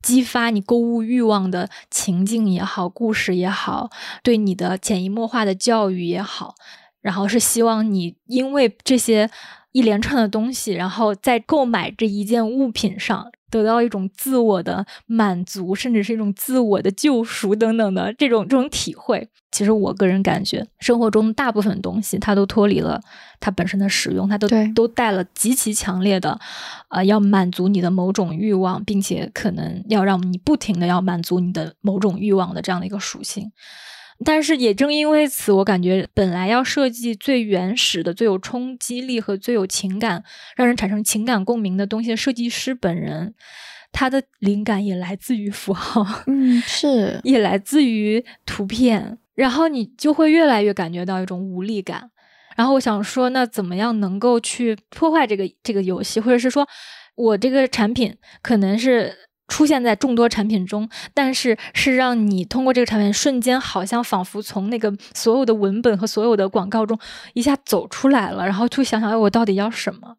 [0.00, 3.90] 激发你购物欲望的情境也好，故事也好，
[4.22, 6.54] 对你的潜移默化的教育也好，
[7.00, 9.28] 然后是希望你因为这些
[9.72, 13.32] 一连串的东西，然后在购买这一件物品上。
[13.52, 19.28] 得到一种自我的满足，甚至是一种自我的救赎等等的这种这种体会。
[19.52, 22.98] 其实我个人感觉，生活中大部分东西它都脱离了
[23.38, 26.40] 它本身的使用，它都都带了极其强烈的，
[26.88, 33.52] 呃，要满足你的某种欲望，并且可能要让你不停的要满足你的某种欲望的这样的一个属性。
[34.24, 40.22] 但是也正因为此，我感觉本来要设计最原始的、最有冲击力和最有情感、
[40.56, 43.34] 让人产生情感共鸣的东西的设计师本人，
[43.90, 52.10] 他的灵感也来自于符号，嗯， 是，也来自于图片，然后你就会越来越感觉到一种无力感。
[52.56, 56.68] 然后我想说，那怎么样能够去破坏这个这个游戏，或者是说
[57.14, 59.14] 我这个产品可能是。
[59.52, 66.98] 出现在众多产品中，但是是让你通过这个产品瞬间，好像仿佛从那个所有的文本和所有的广告中
[67.34, 70.16] 一下走出来了，然后去想想，哎，我到底要什么？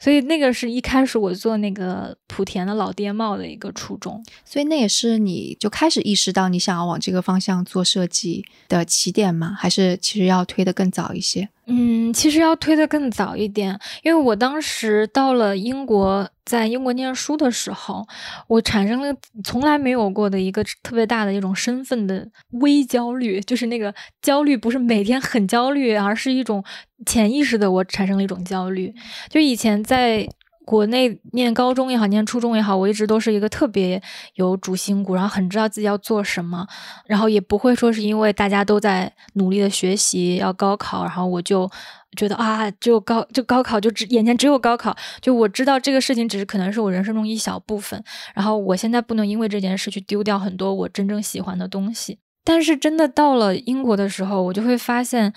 [0.00, 4.22] 所以那个是一开始我做那个莆田的老爹帽的一个初衷。
[4.44, 9.56] 所以那也是你就开始意识到你想要往这个方向做设计的起点吗？
[9.56, 11.48] 还是其实要推的更早一些？
[11.66, 18.06] 嗯，其实要推的更早一点，因为我当时到了英国，在英国念书的时候，
[18.48, 22.28] 我产生了从来没有过的一个特别大的一种身份的
[22.60, 26.64] 微焦虑，就是那个焦虑不是每天很焦虑，而是一种
[27.06, 28.94] 潜意识的我产生了一种焦虑，
[29.28, 30.28] 就以前在。
[30.66, 34.00] 国内念高中也好，念初中也好，我一直都是一个特别
[34.36, 36.66] 有主心骨，然后很知道自己要做什么，
[37.04, 41.70] 然后也不会说是因为大家都在努力的学习要高考，然后我就
[42.14, 48.02] 觉得啊，只有高就高考就只眼前只有高考，就我知道这个事情只是可能是我人生中一小部分，
[48.34, 52.18] 然后我现在不能因为这件事去丢掉很多我真正喜欢的东西。
[52.44, 55.32] 但是真的到了英国的时候，我就会发现，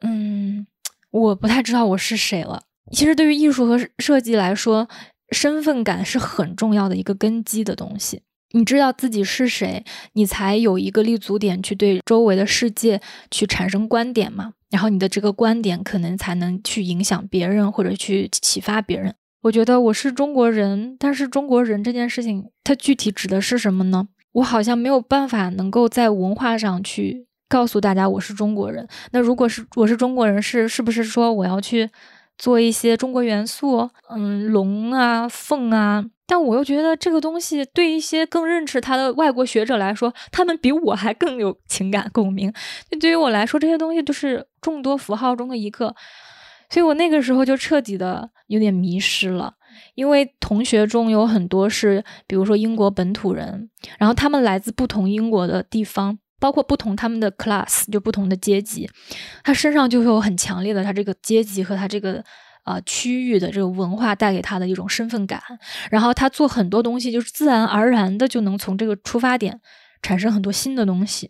[0.00, 0.66] 嗯，
[1.10, 2.62] 我不太知道我是谁了。
[2.92, 4.88] 其实，对于艺术和设计来说，
[5.30, 8.22] 身份感是很重要的一个根基的东西。
[8.52, 9.84] 你知道自己是谁，
[10.14, 14.52] 你才有一个立足点去对周围的世界去产生观点嘛。
[14.70, 19.14] 然后你的这个观点可能才能去影响别人或者去启发别人。
[19.42, 24.08] 我觉得我是中国人，但是中国人这件事情，它具体指的是什么呢？
[24.32, 28.86] 我好像没有办法能够在文化上去告诉大家我是中国人。
[29.10, 31.90] 那如果是我是中国人，是是不是说我要去
[32.38, 33.90] 做一些中国元素？
[34.08, 36.04] 嗯，龙啊，凤啊。
[36.30, 42.52] 但我又觉得这个东西对一些更认识他的外国学者来说，他们比我还更有情感共鸣。
[42.88, 45.92] 就对于我来说，这些东西就是众多符号中的一个。
[46.68, 49.54] 所以我那个时候就彻底的有点迷失了，
[49.96, 58.88] 因为同学中有很多是，比如说英国本土人，然后他们来自不同英国的地方，包括不同他们的 class 就不同的阶级，
[59.42, 62.24] 他身上就会有很强烈的他这个阶级和他这个。
[62.70, 65.42] 啊，区域的这个文化带给他的一种身份感，
[65.90, 69.60] 然后他做很多东西，就是自然而然的就能从这个出发点
[70.02, 71.28] 产生很多新的东西。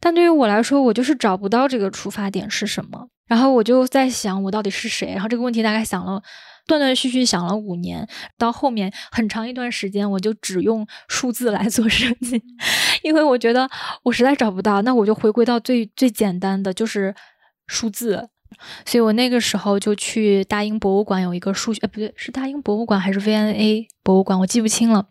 [0.00, 3.08] 但对于我来说，我就是找不到这个出发点是什么。
[3.26, 5.12] 然后我就在想，我到底是谁？
[5.12, 6.22] 然后这个问题大概想了
[6.66, 8.06] 断断续续想了五年，
[8.36, 12.42] 到后面很长一段时间，我就只用数字来做设计，
[13.02, 13.70] 因为我觉得
[14.02, 17.14] 我实在找不到，那我就回归到最最简单的，就是
[17.66, 18.28] 数字。
[18.84, 25.06] 所以我那个时候就去大英博物馆，有一个数学，呃，不对，是大英博物馆还是 VNA 博物馆，我记不清了。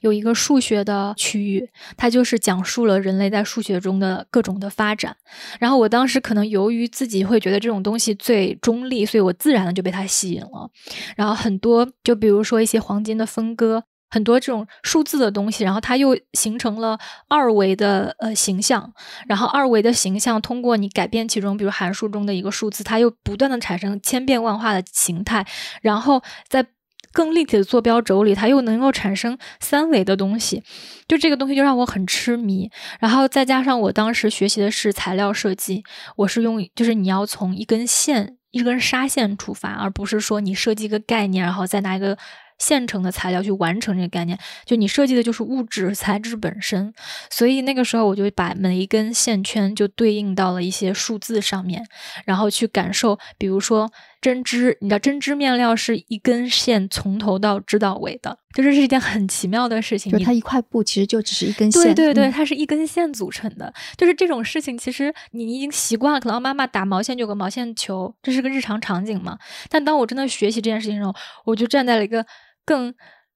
[0.00, 5.16] 有一个数学的区域，它就是讲述了人类在数学中的各种的发展。
[5.58, 10.70] 然后我当时可能由于自己会觉得这种东西最中立，所以我自然的就被它吸引了。
[11.16, 13.84] 然后很多，就比如说一些黄金的分割。
[14.10, 18.92] 很多这种数字的东西，然后它又形成了二维的呃形象，
[19.26, 25.46] 然后二维的形象通过你改变其中，比如函数中的一个数字，它又不断的产生千变万化的形态，
[25.82, 26.66] 然后在
[27.12, 30.62] 更立体的坐标轴里，它又能够产生三维的东西，
[31.06, 32.70] 就这个东西就让我很痴迷。
[33.00, 35.84] 然后再加上我当时学习的是材料设计，
[36.16, 42.16] 我是用就是你要从一根线一根纱线出发，而不是说你设计一个概念，然后再拿一个。
[42.58, 46.92] 现成的材料去完成这个概念，就你设计的就是物质材质本身，
[47.30, 51.86] 所以那个时候我就把每一根线圈就对应到了一些数字上面，
[52.24, 53.90] 然后去感受，比如说
[54.20, 60.10] 针织，你知道针织面料是一根线从头到织到尾的，就是是一件很奇妙的事情。
[60.10, 63.72] 就它一块布其实就只是一根线，对对对，它是一根线组成的。
[63.96, 69.38] 就是这种事情，其实你已经习惯了，可能妈妈打毛线就有个毛线球，这是个日常场景嘛。
[69.68, 72.26] 但当我真的学习这件事情的时候，我就站在了一个。
[72.68, 72.92] 更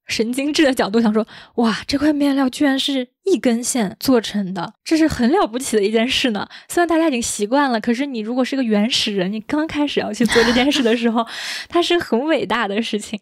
[0.08, 6.46] 神经质的角度想说，哇，这块面料居然是一根线做成的，这是很了不起的一件事呢。
[6.68, 11.26] 虽然大家已经习惯了，可是你如果是个原始人，你刚开始要去做这件事的时候，
[11.70, 13.18] 它是很伟大的事情。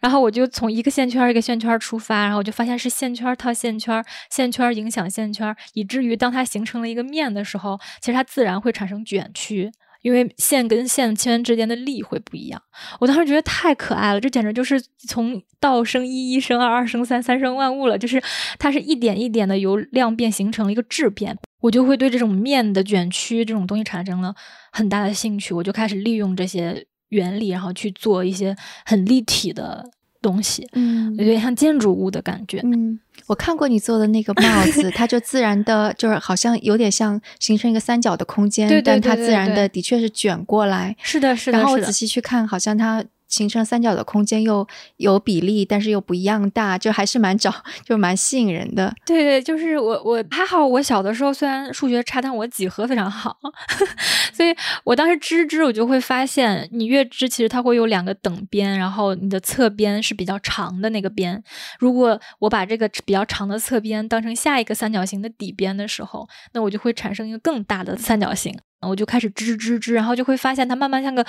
[0.00, 9.70] 然后我就从一个线圈一个线圈出发，然后我就发现是线圈套线圈，线圈影响线圈，以至于当它形成了一个面的时候，其实它自然会产生卷曲。
[10.02, 12.62] 因为线跟线圈之间的力会不一样，
[12.98, 17.98] 我当时觉得太可爱了，这简直就是从道生一，一生二，二生三，三生万物了。
[17.98, 18.22] 就是
[18.58, 24.34] 它是一点一点的由量变形成了一个质变，我就会对这种面的卷曲这种东西产生了
[24.72, 29.84] 很大的兴趣，我就开始利用这些原理，然后去做一些很立体的
[30.22, 32.98] 东西，嗯，有点像建筑物的感觉，嗯。
[33.26, 40.96] 我看过你做的那个帽子， 它就自然的，就是好像有点像形成一个三角的空间，但它自然的的确是卷过来。
[41.02, 41.58] 是的，是的。
[41.58, 43.04] 然后我仔细去看，好像它。
[43.30, 44.66] 形成三角的空间又
[44.98, 47.50] 有比例，但是又不一样大，就还是蛮找，
[47.84, 48.94] 就蛮吸引人的。
[49.06, 53.38] 对对，就是我我还好，我小的时候虽然数学差，但我几何非常好，
[54.34, 61.42] 所以我当时织织，我就会发现，你越织，其实它会有两个等边，然后你的侧边是比较长的那个边。
[61.78, 68.58] 如果我把这个比较长的侧边当成下一个三角形的底边的时候，那我就会产生一个更大的三角形。
[68.88, 71.24] 我就开始织织织，然后就会发现它慢慢像个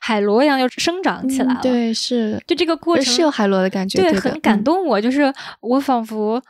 [0.00, 1.60] 海螺一样又生长起来了。
[1.62, 5.00] 对，是，就这个过程是有海螺的感觉，对，很感动我。
[5.00, 6.40] 就是我仿佛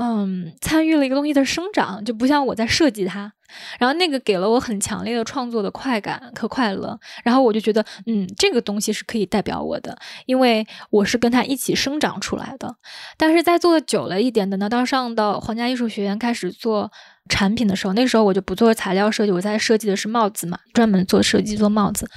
[0.00, 3.32] 嗯参与了一个东西的生长，就不像我在设计它。
[3.80, 6.98] 然后那个给了我很强烈的创作的快感和快乐。
[7.24, 12.76] 然后我就觉得嗯这个东西是可以代表我的，因为我是跟它一起生长出来的。
[13.16, 16.90] 但是在做的久了一点，等到到上到皇家艺术学院开始做。
[17.28, 22.10] 产品的时候，那时候我就不做材料设计，我在设计的是帽子嘛，专门做设计做帽子。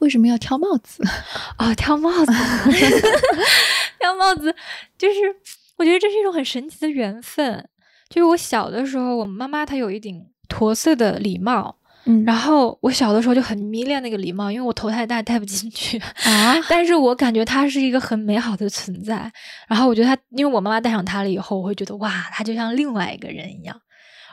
[0.00, 1.02] 为什么要挑帽子
[1.56, 1.74] 哦？
[1.74, 2.32] 挑帽子，
[3.98, 4.54] 挑帽子，
[4.98, 5.14] 就是
[5.78, 7.66] 我觉得这是一种很神奇的缘分。
[8.10, 11.76] 就是我小的时候，我妈妈她有一顶驼色的礼帽。
[12.04, 19.30] 嗯，然后我小的时候就很迷恋那个礼帽，因为我头太大戴不进去啊， 但是我感觉它是一个很美好的存在。
[19.68, 23.78] 然后我觉得它，因为我妈妈戴上它了以后，我会觉得哇，它就像另外一个人一样。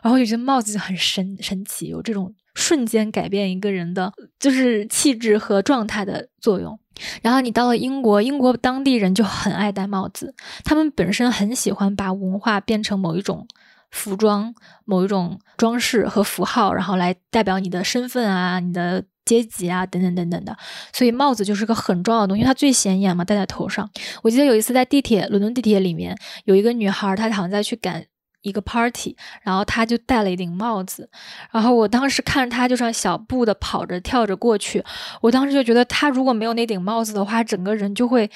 [0.02, 6.80] 然后就觉得帽子就很神神奇，有这种瞬间改变一个人的就是气质和状态的作用。
[7.22, 13.46] 然后你到了英国，英国当地人就很爱戴帽子，他们本身很喜欢把文化变成某一种
[13.92, 14.56] 服装、
[14.86, 20.56] 某一种装饰和符号，然后来代表你的身份啊、你的阶级啊等等等等的。
[20.94, 23.90] 所以帽子就是个很重要的东西，它最显眼嘛，戴在头上。
[24.24, 28.06] 我记得有一次在地铁，伦敦地铁里面有一个女孩，她好像在去赶。
[28.46, 31.10] 一个 party，然后他就戴了一顶帽子，
[31.52, 34.84] 然后我当时看着他就像小步的跑着跳着过去，
[35.22, 38.30] 我当时就觉得他如果没有那顶帽子的话，整个人就会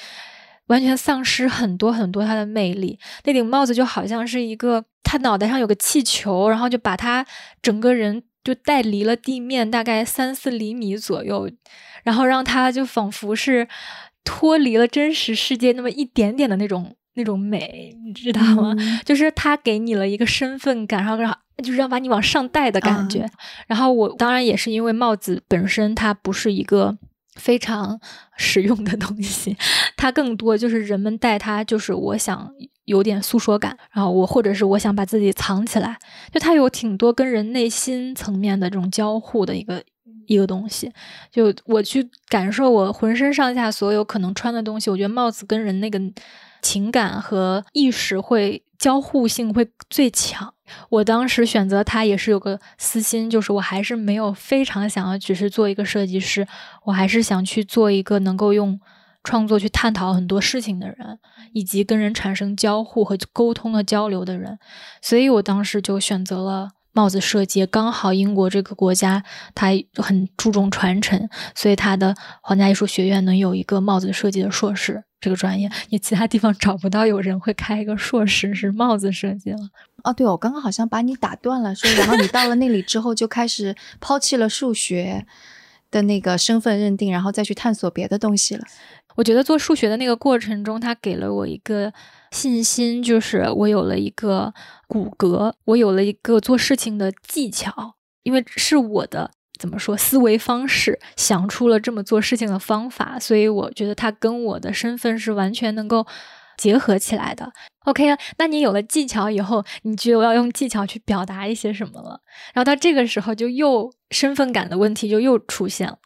[0.66, 2.98] 完全丧失很多很多他的魅力。
[3.24, 7.24] 那顶帽子就好像是一个他脑袋上有个气球，然后就把他
[7.62, 11.48] 整个人就带离了地面大概三四厘米左右，
[12.02, 13.68] 然后让他就仿佛是
[14.24, 16.96] 脱离了真实世界那么一点点的那种。
[17.20, 18.74] 那种美，你知道吗？
[19.04, 23.28] 就是他给你了一个身份感，然后让就是让把你往上带的感觉。
[23.66, 26.96] 然后我当然也是因为帽子本身它不是一个
[27.34, 28.00] 非常
[28.38, 29.54] 实用的东西，
[29.94, 32.50] 它更多就是人们戴它就是我想
[32.86, 35.98] 有点诉说感，然后我或者是我想把自己藏起来，
[36.32, 39.82] 就它有挺多跟人内心层面的这种交互的一个
[40.26, 40.90] 一个东西。
[41.30, 46.00] 就我去感受我浑身上下所有可能穿的东西，我觉得帽子跟人那个。
[46.62, 50.54] 情感和意识会交互性会最强。
[50.88, 56.46] 我当时选择它也是有个私心，就是我还是没有非常想要只是做一个设计师，
[56.84, 58.80] 我还是想去做一个能够用
[59.24, 61.18] 创作去探讨很多事情的人，
[61.52, 64.58] 以及跟人产生交互和沟通和交流的人。
[65.02, 67.66] 所以我当时就选择了帽子设计。
[67.66, 75.02] 刚好英国这个国家它很注重传承，所以它的皇家艺术学院能有一个帽子设计的硕士。
[75.20, 79.58] 这个专业，你其他地方找不到有人会开一个硕士是帽子设计了。
[80.02, 85.26] 哦，对，我刚刚好像把你打断了，说然后你到了那里之后就开始抛弃了数学
[85.90, 88.64] 的那个身份认定，然后再去探索别的东西了。
[89.16, 91.92] 我觉得做数学的那个过程中，它给了我一个
[92.30, 94.54] 信心，就是我有了一个
[94.86, 99.32] 骨骼，我有了一个做事情的技巧，因为是我的。
[99.60, 99.94] 怎么说？
[99.94, 106.06] 思维方式想出了这么做事情的方法，所以我觉得它跟我的身份是完全能够
[106.56, 107.52] 结合起来的。
[107.84, 112.20] OK 啊，那你有了技巧以后，你就要用技巧去表达一些什么了。
[112.54, 115.98] 然后到这个时候，就又身份感的问题就又出现了，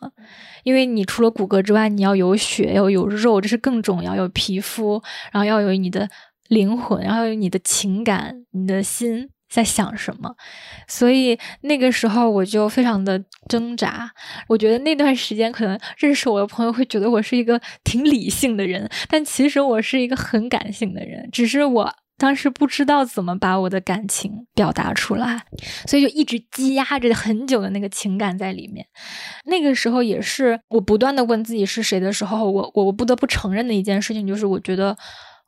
[0.64, 5.00] 因为你除了骨骼之外，你要有血，要有肉，这是更重要，有皮肤，
[5.32, 6.09] 然后要有你的
[6.48, 9.28] 灵魂，然后有你的情感，你的心。
[9.55, 10.34] 在想什么？
[10.88, 14.11] 所以那个时候我就非常的挣扎。
[14.48, 21.28] 我觉得那段时间可能认识我的朋友会觉得我是一个挺理性的人，但其实我是一个很感性的人。
[21.30, 25.44] 只是我当时不知道怎么把我的感情表达出来，
[25.86, 28.84] 所以就一直积压着很久的那个情感在里面。
[29.44, 34.96] 那个时候也是我不断的问自己是谁的时候，我我我不得不承认的一件事情就是，我觉得。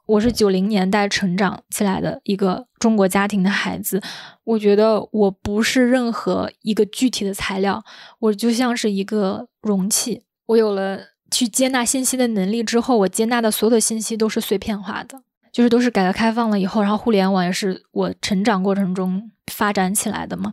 [0.06, 4.00] 我是九零年代成长起来的一个中国家庭的孩子，
[4.44, 7.84] 我觉得我不是任何一个具体的材料，
[8.20, 10.22] 我就像是一个容器。
[10.46, 11.00] 我有了
[11.30, 15.22] 去接纳信息的能力之后，我接纳的所有的信息都是碎片化的。
[15.52, 20.52] 就是都是改革开放了以后，然后互联网也是我成长过程中发展起来的嘛。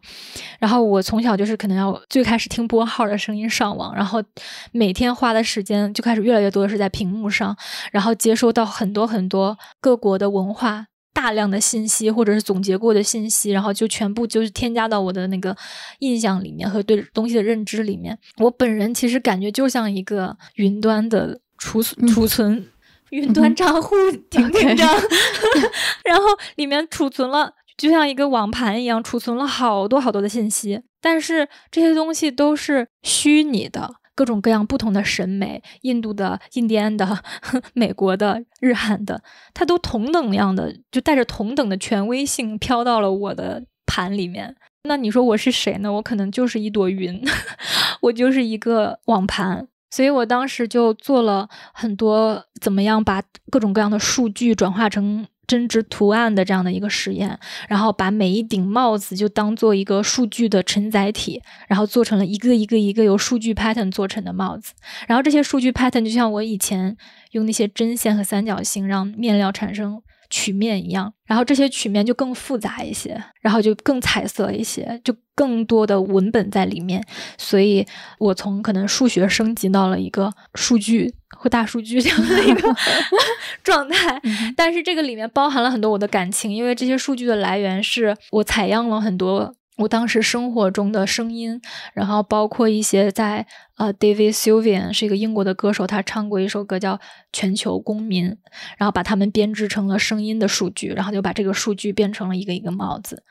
[0.59, 4.23] 然后我从小就是可能要最开始听拨号的声音上网，然后
[4.71, 7.55] 每天花的时间就开始越来越多的是在屏幕上，
[7.91, 15.55] 然后接收到很多很多各国的文化大量的信息或者是总结过的信息，然后就全部就是添加到我的那个
[15.99, 18.17] 印象里面和对东西的认知里面。
[18.37, 22.67] 我本人其实感觉就像一个云端的储储存。
[23.11, 23.95] 云端账户
[24.31, 24.89] 挺 紧张，
[26.03, 26.23] 然后
[26.55, 30.82] 里面储存了，就像一个网盘一样，储存了好多好多的信息。
[31.01, 37.24] 但是这些东西都是虚拟的，各种各样不同的审美，印度的、印第安的、
[37.74, 39.21] 美国的、日韩的，
[39.53, 44.55] 它都同等样的，就带着同等的权威性飘到了我的盘里面。
[44.86, 45.91] 那你说我是谁呢？
[45.91, 47.21] 我可能就是一朵云，
[48.03, 49.67] 我就是一个网盘。
[49.89, 53.21] 所以我当时就做了很多，怎么样把
[53.51, 55.28] 各种各样的数据转化成。
[55.45, 57.37] 针织图案的这样的一个实验，
[57.67, 64.73] 然后把每一顶帽子就当做一个数据的承载体，然后做成了一个一个一个由数据 pattern 做成的帽子。
[65.07, 66.95] 然后这些数据 pattern 就像我以前
[67.31, 70.01] 用那些针线和三角形让面料产生
[70.34, 77.05] 曲面一样，然后这些曲面就更复杂一些，然后就更彩色一些，就更多的文本在里面。
[77.38, 77.86] 所以
[78.17, 81.13] 我从可能数学升级到了一个数据。
[81.36, 82.73] 或大数据这样的一个
[83.63, 84.21] 状态，
[84.55, 91.59] 但是这个里面包含了很多我的感情，因为这些数据的来源是我采样了很多我当时生活中的声音，
[91.93, 93.45] 然后包括一些在
[93.78, 96.95] 呃，David Sylvian 是一个英国的歌手，他唱过一首歌叫
[97.32, 98.30] 《全球公民》，
[98.78, 103.24] 然后把他们编织成了声音的数据，然后就把这个数据变成了一个一个帽子，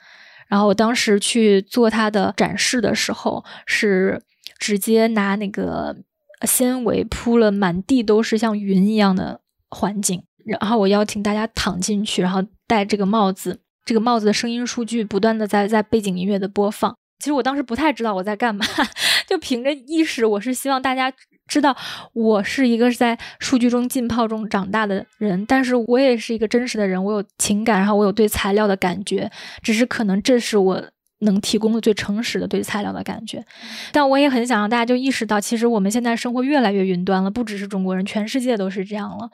[0.49, 4.23] 然后我当时去做他的展示的时候，是
[4.59, 5.97] 直接拿那个。
[6.45, 16.95] 纤维铺了满地都是像云一样的环境，然后我邀请大家躺进去，然后戴这个帽子，这个帽子的声音数据不断的在在背景音乐的播放。
[17.19, 18.65] 其实我当时不太知道我在干嘛，
[19.29, 21.13] 就凭着意识，我是希望大家
[21.47, 21.77] 知道
[22.13, 29.31] 我是一个在数据中浸泡中长大的人，但是我也是一个真实的人，我有情感，然后我有对材料的感觉，
[29.63, 30.83] 只是可能这是我。
[31.25, 33.45] 能提供的最诚实的对材料的感觉，
[33.93, 39.31] 但我也很想让大家就意识到，其实我们现在生活越来越云端了，不只是中国人，全世界都是这样了。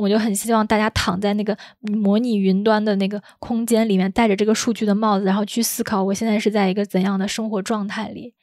[0.00, 8.34] 我就很希望大家躺在那个模拟云端的那个空间里面，戴着这个数据的帽子，然后去思考我现在是在一个怎样的生活状态里。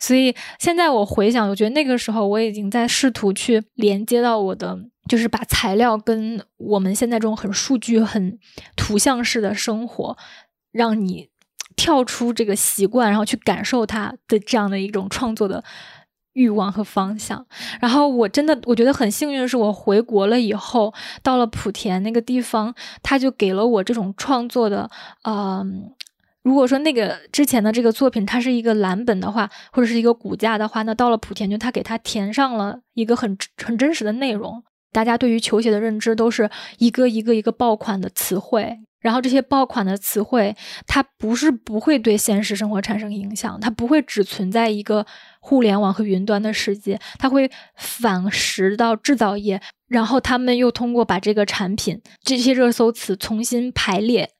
[0.00, 4.78] 所以现在我回想，我觉得那个时候我已经在试图去连接到我的，
[5.08, 8.38] 就是把材料跟我们现在这种很数据、很
[8.74, 10.16] 图像式的生活，
[10.72, 11.28] 让你。
[11.78, 15.62] 跳出这个习惯，然后去感受它的这样的一种创作的
[16.36, 17.44] 欲望和方向。
[17.80, 24.88] 然后我真的我觉得很幸运的是，我回国了以后，到了莆田那个地方，他就给了我这种创作的，
[25.24, 25.90] 嗯，
[26.42, 34.62] 如果说那个之前的这个作品它是一个蓝本的话，或者是一个骨架的话，那到了莆田就他给他填上了一个很很真实的内容。
[34.92, 38.78] 大家对于球鞋的认知都是一个一个一个爆款的词汇。
[39.06, 45.06] 然后这些爆款的词汇，它不是不会对现实生活产生影响，它不会只存在一个
[45.38, 54.30] 互联网和云端的世界，它会反噬到制造业，然后他们又通过把这个产品这些热搜词重新排列，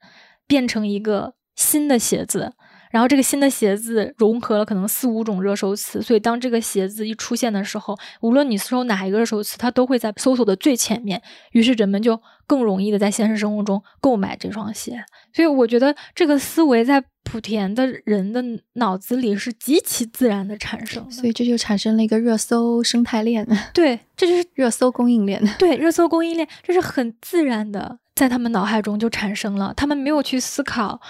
[0.48, 2.54] 变成一个新的鞋子。
[2.90, 11.20] 然后这个新的鞋子融合了可能四五种热搜词，所以当这个鞋子一出现的时候，无论你搜哪一个热搜词，它都会在搜索的最前面。
[11.52, 15.04] 于是人们就更容易的在现实生活中购买这双鞋。
[15.32, 18.42] 所以我觉得这个思维在莆田的人的
[18.74, 23.46] 脑子里是极其自然的产生，所以这就产生了一个热搜生态链。
[23.74, 25.42] 对，这就是热搜供应链。
[25.58, 31.00] 对，热搜供应链，这是很自然的，在他们脑海中就产生了，他们没有去思考。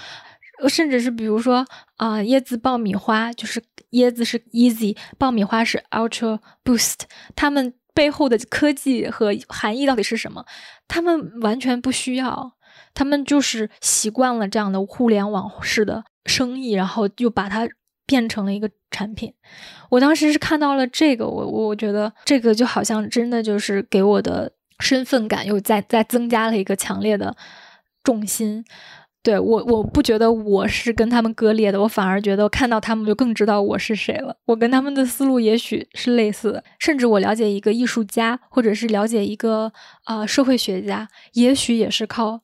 [0.68, 7.00] 甚至是比如说啊，椰子爆米花就是椰子是 easy，爆米花是 ultra boost，
[7.34, 10.44] 他们背后的科技和含义到底是什么？
[10.88, 12.52] 他们完全不需要，
[12.94, 17.68] 他们就是习惯了这样的互联网式的生意，然后又把它
[18.06, 19.32] 变成了一个产品。
[19.90, 27.36] 我当时是看到了这个，我我觉得这个就好像真的就是给我的身份感又再再增加了一个强烈的
[28.04, 28.64] 重心。
[29.26, 34.36] 对我，我不觉得我是跟他们割裂的，我反而觉得看到他们就更知道我是谁了。
[34.44, 39.72] 我跟他们的思路也许是类似的，甚至我了解一个艺术家，或者是了解一个
[40.04, 42.42] 啊社会学家，也许也是靠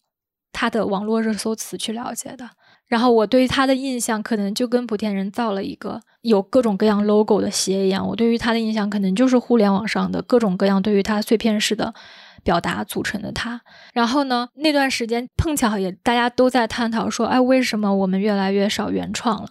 [0.50, 2.50] 他的网络热搜词去了解的。
[2.88, 11.94] 然后我对于他的印象，可能就跟莆田人造了一个有各种各样 logo 的鞋一样，我对于他的印象可能就是互联网上的各种各样对于他碎片式的。
[12.42, 13.60] 表达组成的它，
[13.92, 14.48] 然后呢？
[14.54, 19.48] 那段时间碰巧也大家都在探讨说，哎，为什么我们越来越少原创了？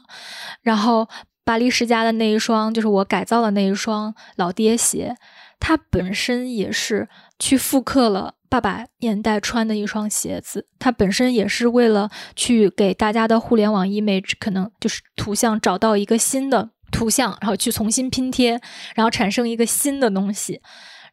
[0.62, 1.08] 然后
[1.44, 5.16] 巴黎世家的那一双，就是我改造的那一双老爹鞋，
[5.60, 7.08] 它本身也是
[7.40, 18.60] 去复刻了爸爸年代穿的一双鞋子，它本身也是为了去给大家的互联网 image 可能就是图像找到一个新的图像，然后去重新拼贴，
[18.96, 20.62] 然后产生一个新的东西。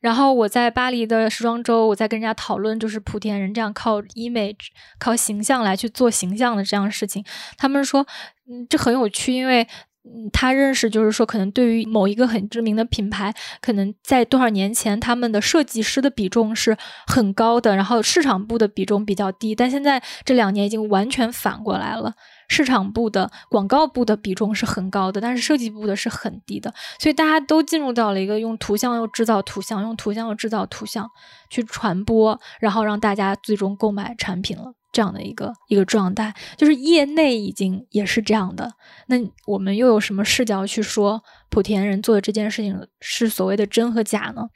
[0.01, 4.69] 然后我在巴黎的时装周，我在跟人家讨论，就是莆田人这样靠 image、
[4.99, 7.25] 靠形象来去做形象的这样的事情。
[7.57, 8.07] 他们说，
[8.49, 9.67] 嗯，这很有趣，因为
[10.05, 16.77] 嗯他认识就是说，可能对于某一个很知名的品牌，可能在多少年前他们的设计师的比重是
[17.07, 22.15] 很高的，然后市场部的比重比较低，但现在这两年已经完全反过来了。
[22.49, 31.09] 市场部的广告部的比重是很高的，但是设计部的是很低的，所以大家都进入到了一个用图像又制造图像，用图像又制造图像
[31.51, 38.73] 去传播，然后让大家最终购买产品了这样的一个一个状态，就是业内已经也是这样的。
[39.07, 44.49] 那我们又有什么视角去说莆田人做的这件事情是所谓的真和假呢？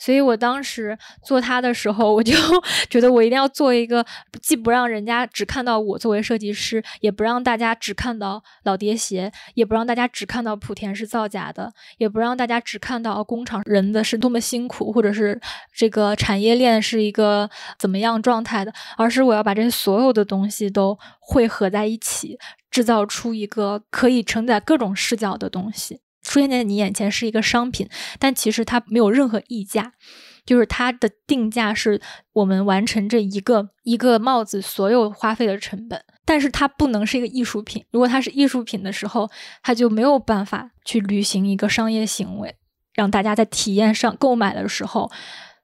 [0.00, 2.32] 所以我当时做它的时候，我就
[2.88, 4.04] 觉得我一定要做一个，
[4.40, 15.38] 既不让人家只看到我作为设计师，也不让大家只看到老爹鞋，也不让大家只看到莆田是造假的，也不让大家只看到工厂人的是多么辛苦，或者是
[15.74, 22.38] 这个产业链是一个怎么样状态的，而是我要把这些所有的东西都汇合在一起，
[22.70, 26.00] 制造出一个可以承载各种视角的东西。
[26.30, 27.88] 出现在你眼前是一个商品，
[28.20, 29.94] 但其实它没有任何溢价，
[30.46, 32.00] 就是它的定价是
[32.34, 36.00] 我们完成这一个一个帽子所有花费的成本。
[36.24, 39.28] 但是它不能是一个艺术品，如果它是艺术品的时候，
[39.64, 42.54] 它就没有办法去履行一个商业行为，
[42.94, 45.10] 让大家在体验上购买的时候，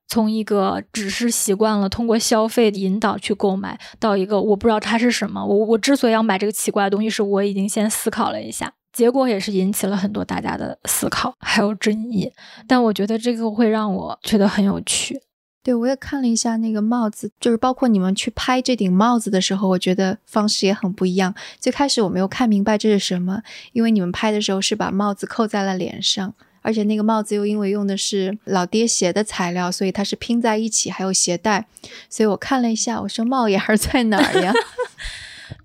[0.09, 8.73] 从一个只是习惯了通过消费引导去购买，到一个我不知道它是什么，我我之所以要买这个奇怪的东西，是我已经先思考了一下。
[8.97, 12.33] 结果也是引起了很多大家的思考，还有争议。
[12.67, 15.21] 但我觉得这个会让我觉得很有趣。
[15.63, 21.35] 对我也看了一下那个帽子，就是包括你们去拍这顶帽子的时候，我觉得方式也很不一样。
[21.61, 23.43] 最开始我没有看明白这是什么，
[23.75, 26.33] 因为你们拍的时候是把帽子扣在了脸上，
[26.63, 31.67] 而且那个帽子又因为用的是老爹鞋的材料，所以它是拼在一起，还有鞋带。
[32.09, 34.55] 所以我看了一下，我说帽檐在哪儿呀？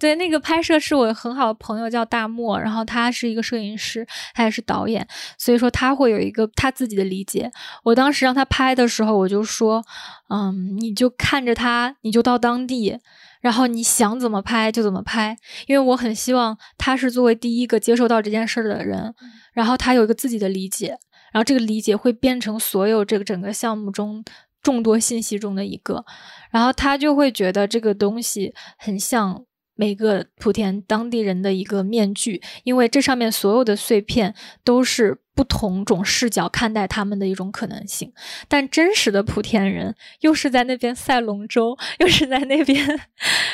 [0.01, 7.51] 对，那个拍摄是我很好的朋友叫大漠，然后他是一个摄影师，他也是导演，所以说他会有一个他自己的理解。
[7.83, 9.83] 我当时让他拍的时候，我就说，
[10.29, 12.97] 嗯，你就看着他，你就到当地，
[13.41, 15.37] 然后你想怎么拍就怎么拍，
[15.67, 19.13] 因为我很希望他是作为第一个接受到这件事的人，
[19.53, 20.97] 然后他有一个自己的理解，
[21.31, 24.25] 然后这个理解会变成所有这个整个项目中
[24.63, 26.03] 众多信息中的一个，
[26.49, 29.45] 然后他就会觉得这个东西很像。
[29.81, 38.13] 每个莆田当地人的一个面具，因为这上面所有的碎片都是不同种视角看待他们的一种可能性。
[38.47, 42.87] 但真实的莆田人又是在那边赛龙舟，又是在那边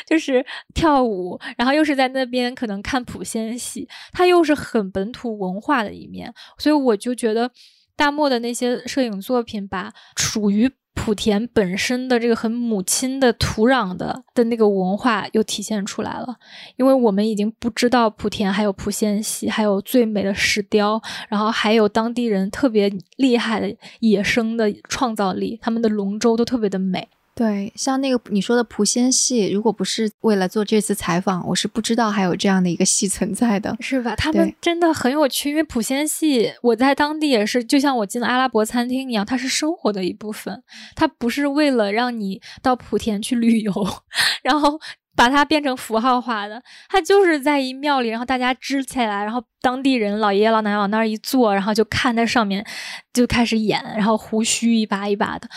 [0.06, 6.34] 就是跳舞，然后又是在那边可能看莆仙戏，他又是很本土文化的一面。
[6.58, 7.50] 所以我就觉得
[7.96, 10.70] 大漠的那些摄影作品把属于。
[10.98, 16.36] 莆田本身的这个很母亲的土壤的的那个文化又体现出来了，
[16.76, 27.08] 因为我们已经不知道莆田还有莆仙溪，还有最美的石雕，然后还有当地人特别厉害的野生的创造力，他们的龙舟都特别的美。
[27.38, 34.16] 对，像那个你说的莆仙戏，如果不是为了做这次采访，我是不知道还有这样的一个戏存在的，是吧？
[34.16, 40.64] 他们真的很有趣，因为莆仙戏，我在当地也是，就像我进了阿拉伯餐厅一样，它是生活的一部分，
[40.96, 43.72] 它不是为了让你到莆田去旅游，
[44.42, 44.80] 然后。
[45.18, 52.64] 把它变成符号化的，它就是在一庙里，然后大家支起来，然后当地人老爷爷老奶奶往那儿一坐，然后就看那上面
[53.12, 55.50] 就开始演，然后胡须一把一把的。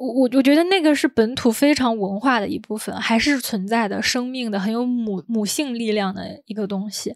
[0.00, 7.14] 我我我觉得那个是本土非常文化的一部分，还是存在的生命的很有母母性力量的一个东西。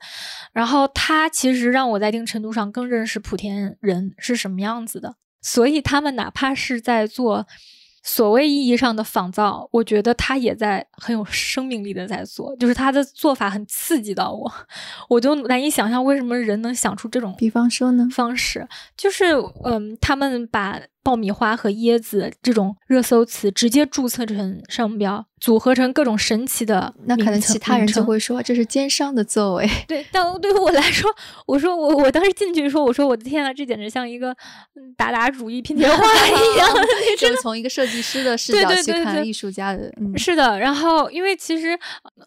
[0.53, 7.49] 然后它其实让我在一定程度上更认识莆田人是什么样子的，所以他们哪怕是在做。
[8.03, 14.53] 所谓意义上的仿造，我觉得他也在很有生命力的在做，就是他的做法很刺激到我，
[15.09, 19.27] 我就难以想象为什么人能想出这种，比方说呢，方式就是
[19.65, 20.81] 嗯，他们把。
[21.03, 29.69] 爆米花和椰子这种热搜词直接注册成商标，组合成各种神奇的，那可能其他人就会说这是奸商的作为。
[29.89, 31.11] 对，但对于我来说，
[31.47, 34.35] 我说我我当时进去说，我说我的天啊，这简直像一个
[34.97, 36.69] 达达主义拼贴画一 样，
[37.19, 39.93] 就是从一个设计师的视角去看艺术家的。
[40.17, 41.79] 是的，然后因为其实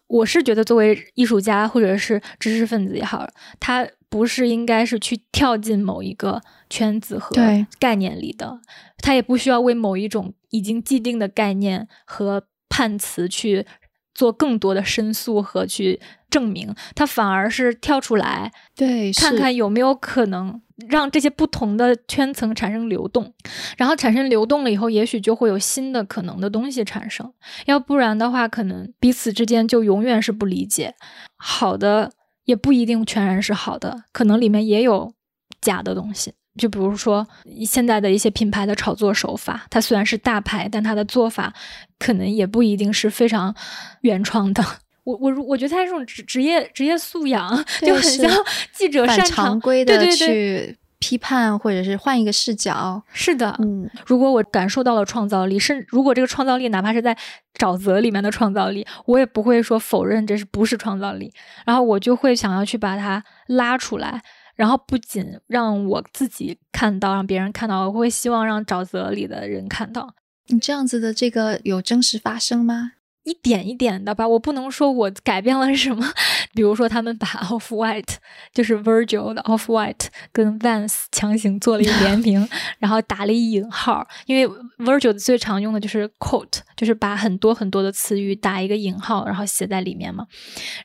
[0.06, 3.26] 我是觉得，作为艺术家或者是知识分子也好，
[3.58, 3.86] 他。
[4.16, 6.40] 不是应该是去跳进某一个
[6.70, 7.36] 圈子和
[7.78, 8.60] 概念里的，
[9.02, 13.66] 他也不需要为某一种已经既定的概念和判词去
[14.14, 16.00] 做更多的申诉和去
[16.30, 23.34] 证明，他反而是跳出来，对，看看有没有可能让这些不同的圈层产生流动，
[23.76, 27.30] 然后产生流动了以后，也许就会有新的可能的东西产生，
[27.66, 30.94] 要不然的话，可能彼此之间就永远是不理解。
[31.36, 32.12] 好的。
[32.46, 35.12] 也不一定全然是好的，可能里面也有
[35.60, 36.32] 假的东西。
[36.58, 37.28] 就比如说
[37.66, 41.52] 现在的一些品牌的炒作手法，它虽然是大牌，但它的做法
[41.98, 43.54] 可能也不一定是非常
[44.00, 44.64] 原创的。
[45.04, 48.28] 我我我觉得他这种职职业职业素养 就很像
[48.72, 53.02] 记者擅长规的对对去批判，或者是换一个视角。
[53.12, 57.16] 是的，嗯，如果我感受到了创造力，甚如果这个创造力哪怕是在
[57.58, 61.32] 沼泽里面的创造力，我也不会说否认这是不是创造力，
[61.64, 64.22] 然后我就会想要去把它拉出来，
[64.54, 70.14] 然后不仅让我自己看到，让别人看到，我会希望让沼泽里的人看到。
[70.48, 72.92] 你这样子的这个有真实发生吗？
[73.26, 76.06] 一点一点的吧，我不能说我改变了什么。
[76.54, 78.14] 比如说，他们把 Off White
[78.54, 82.48] 就是 Virgil 的 Off White 跟 Vans 强行做了一个 联名，
[82.78, 84.48] 然后打了一引号，因为
[84.78, 90.24] Virgil 最常用的就是 quote，就是把很多很多的词语打一个引号，然后写在里面嘛。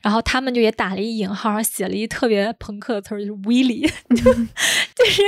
[0.02, 5.22] 然后他们就也打了一引号，然后写了一特别朋克的词儿，就是 Willy， 就是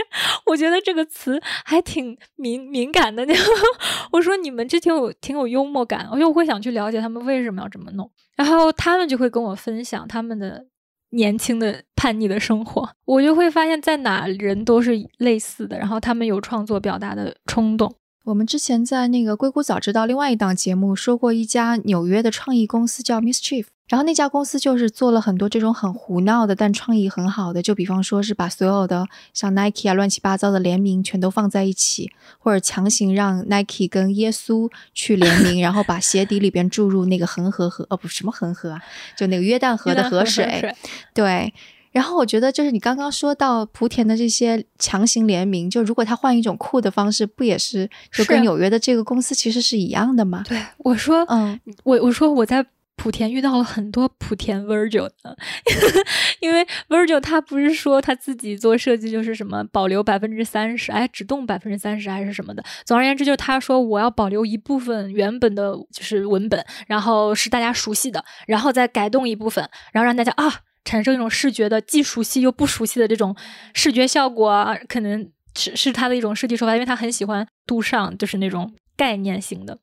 [0.47, 3.25] 我觉得这个词还挺敏敏感的。
[4.11, 7.04] 我说你们这挺有挺有幽默感，我就会想去了解。
[7.05, 8.11] 他们为什么要这么弄？
[8.35, 10.67] 然后他们就会跟我分享他们的
[11.11, 15.79] 年轻的叛逆的生活，我就会发现，在哪人都是类似的。
[15.79, 17.95] 然后他们有创作表达的冲动。
[18.25, 23.67] 我们之前在那个硅谷早知道另外一档节目说过一家纽约的创意公司叫 Mischief。
[23.87, 38.81] 然后那家公司就是做了很多这种很胡闹的，但创意很好的，就比方说是把所有的像 Nike 啊乱七八糟的联名全都放在一起，或者强行让 Nike 跟耶稣去联名，然后把鞋底里边注入那个恒河河，哦不什么恒河啊，
[39.19, 40.75] 就那个约旦河的河水。
[41.13, 41.53] 对。
[41.95, 50.45] 然后我觉得就是你刚刚说到莆田的这些强行联名，就如果他换一种酷的方式，不也是就跟纽约的这个公司其实是一样的吗？
[50.47, 52.67] 对，我说，嗯，我我说我在。
[52.97, 55.37] 莆田遇到了很多莆田 Virgil 的，
[56.39, 62.63] 因为 Virgil 他不是说他自己做设计就是什么保留百分之三十，哎，只动百分之三十还是什么的。
[62.87, 73.35] 总而言之，就是他说我要保留一部分原本的就是文本，然后是大家熟悉的，然后再改动一部分，然后让大家啊产生一种视觉的既熟悉又不熟悉的这种
[73.73, 79.79] 视觉效果，可能是是他的一种设计手法，因为他很喜欢杜尚，就是那种概念型的。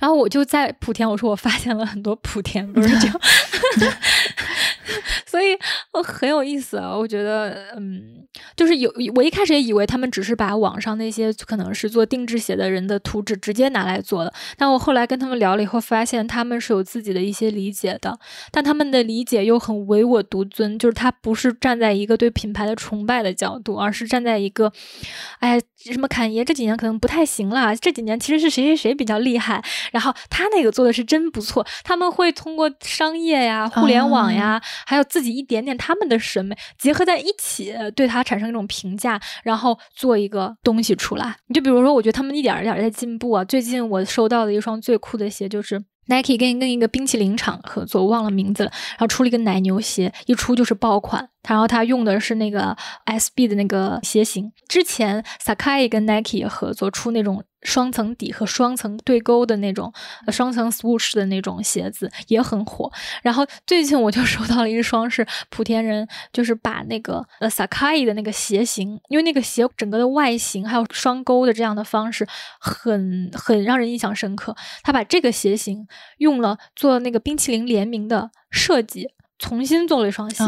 [0.00, 3.08] 然后我就在莆田，我说我发现了很多莆田不是就
[5.26, 5.56] 所以
[5.92, 6.96] 我很有意思啊。
[6.96, 8.26] 我觉得，嗯，
[8.56, 18.18] 就是有我一开始也以为他们只是把网上那些可能是做定制鞋的人的图纸直接拿来做的，但我后来跟他们聊了以后，发现他们是有自己的一些理解的，
[18.50, 24.72] 但他们的理解又很唯我独尊，就是他不是站在一个对品牌的崇拜的角度，而是站在一个，
[25.40, 25.60] 哎，
[25.92, 29.62] 什么侃爷这几年可能不太行了，这几年其实是谁谁谁比较厉害。
[29.92, 41.36] 然后他那个做的是真不错，他们会通过商业呀、互联网呀，还有自己一点点他们的审美结合在一起，对他产生一种评价，然后做一个东西出来。
[41.46, 43.44] 你就比如说，我觉得他们一点一点在进步啊。
[43.44, 51.28] 最近我收到的一双最酷的鞋就是 Nike 跟跟一个冰淇淋厂合作，我忘了名字了，然后出了一个奶牛鞋，一出就是爆款。
[51.48, 52.76] 然后他用的是那个
[53.06, 57.42] SB 的那个鞋型，之前 Sakai 跟 Nike 合作出那种。
[57.62, 59.92] 双层底和双层对勾的那种，
[60.30, 62.90] 双层 swoosh 的那种鞋子也很火。
[63.20, 72.24] 然后最近我就收到了一双，是莆田人，就是把那个呃 Sakai 的那个鞋型，因为那个鞋整个的外形还有双勾的这样的方式，
[72.60, 74.54] 很很让人印象深刻。
[74.84, 75.88] 他把这个鞋型
[76.18, 79.08] 用了做那个冰淇淋联名的设计，
[79.38, 80.44] 重新做了一双鞋，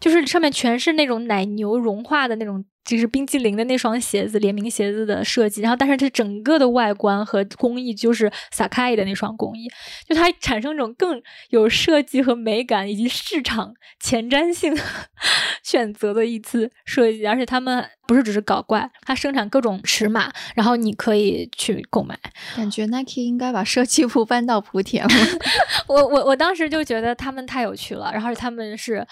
[0.00, 2.64] 就是上面全是那种奶牛融化的那种。
[2.84, 9.68] 就是冰激凌的那双鞋子，联名鞋子的设计，然后但是它整个的外观和工艺就是 Sacai 的那双工艺，
[10.06, 14.76] 就它产生一种更有设计和美感以及市场前瞻性
[15.64, 22.18] 选择的一次设计，而且他们不是只是搞怪，它生产各种尺码，然后你可以去购买。
[22.54, 25.10] 感觉 Nike 应该把设计部搬到莆田了。
[25.88, 29.06] 我我我当时就觉得他们太有趣了，然后他们是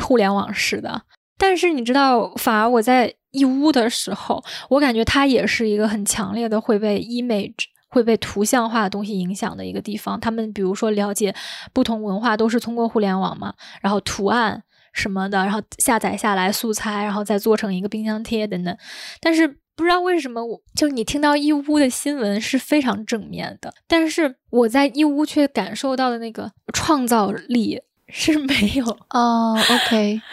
[0.00, 1.02] 互联网式的。
[1.40, 10.20] 但是你知道，反而我在义乌的时候，我感觉它也是一个很强烈的会被 image 会被图像化的东西影响的一个地方。
[10.20, 11.34] 他们比如说了解
[11.72, 14.62] 不同文化都是通过互联网嘛，然后图案
[14.92, 18.76] 什么的，然后下载下来素材，然后再做成一个冰箱贴等等。
[19.18, 29.56] 但是不知道为什么，我就你听到义乌的新闻是非常正面的，但是我在义乌却感受到的那个创造力是没有哦。
[29.70, 30.20] OK。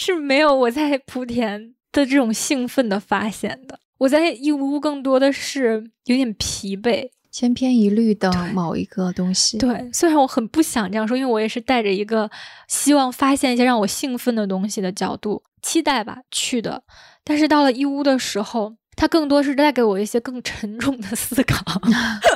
[0.00, 3.80] 是没有我在莆田的这种兴奋的发现的。
[3.98, 9.58] 我在义乌更多的是有点疲惫，千篇一律的某一个东西。
[9.58, 12.30] 对，虽然我很不想这样说，因为我也是带着一个
[12.68, 16.84] 希望发现一些让我兴奋的东西的角度期待吧去的，
[17.24, 18.76] 但是到了义乌的时候。
[19.00, 21.64] 它更多是带给我一些更沉重的思考，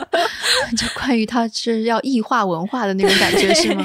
[0.79, 3.85] 就关于它是要异化文化的那种感觉是吗？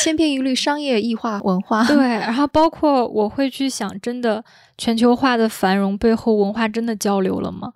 [0.00, 1.84] 千篇一律商业异化文化。
[1.84, 4.44] 对，然后包括我会去想，真的
[4.78, 7.72] 全球化的繁荣背后，文化真的交流了吗？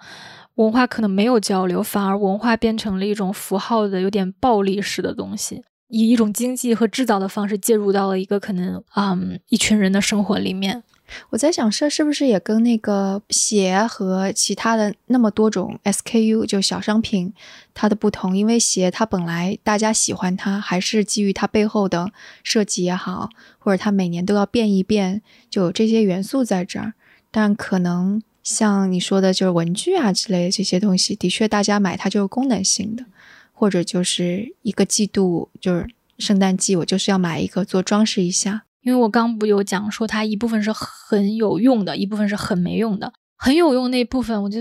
[0.54, 10.84] 文化可能没有交流，反而文化变成了一种符号的、有点暴力式的东西，以一种经济和制造的方式介入到了一个可能嗯一群人的生活里面。
[11.30, 17.32] 我在想，这是不是也跟那个鞋和其他的那么多种 SKU 就小商品
[17.74, 18.36] 它的不同？
[18.36, 26.94] 因为鞋它本来大家喜欢它，还是基于它背后的设计也好，或者它每年都要变一变，就有这些元素在这儿。
[27.30, 33.04] 但可能像你说的，就是文具啊之类的这些东西，的确大家买它就是功能性的，
[33.52, 35.88] 或者就是一个季度，就是
[36.18, 38.64] 圣诞季，我就是要买一个做装饰一下。
[38.82, 43.12] 因为我刚不有讲说，它一部分是很有用的，一部分是很没用的。
[43.36, 44.58] 很有用那一部分，我就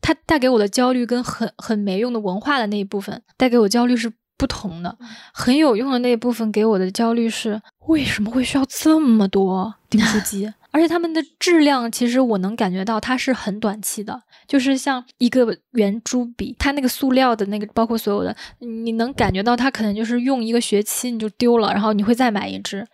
[0.00, 4.96] 它带给我的焦虑跟很很没用的文化的那一部分带给我焦虑是不同的。
[5.32, 10.52] 很有用的那一部分给我的焦虑是为什么会需要这么多订书机？
[10.72, 22.86] 而且它们的质量其实我能感觉到它是很短期的，就是像一个圆珠笔，它那个塑料的那个，包括所有的，你能感觉到它可能就是用一个学期你就丢了，然后你会再买一支。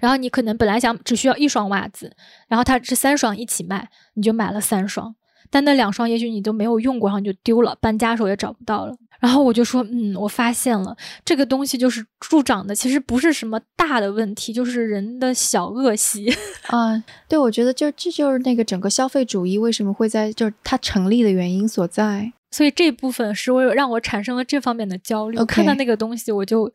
[0.00, 2.12] 然后你可能本来想只需要一双袜子，
[2.48, 5.14] 然后它是三双一起卖，你就买了三双，
[5.50, 8.94] 但那两双也许你都没有用过，然后就丢了，搬家时候也找不到了。
[9.18, 16.30] 然后我就说，嗯，我发现了这个东西就是助长的，其实不是什么大的问题，就是人的小恶习
[16.68, 17.02] 啊。
[17.26, 22.30] 对，我觉得就这就是那个整个消费主义为什么会在就是它成立的原因所在。
[22.50, 25.38] 所以这部分是我让我产生了这方面的焦虑。
[25.38, 26.70] 我看到那个东西我就。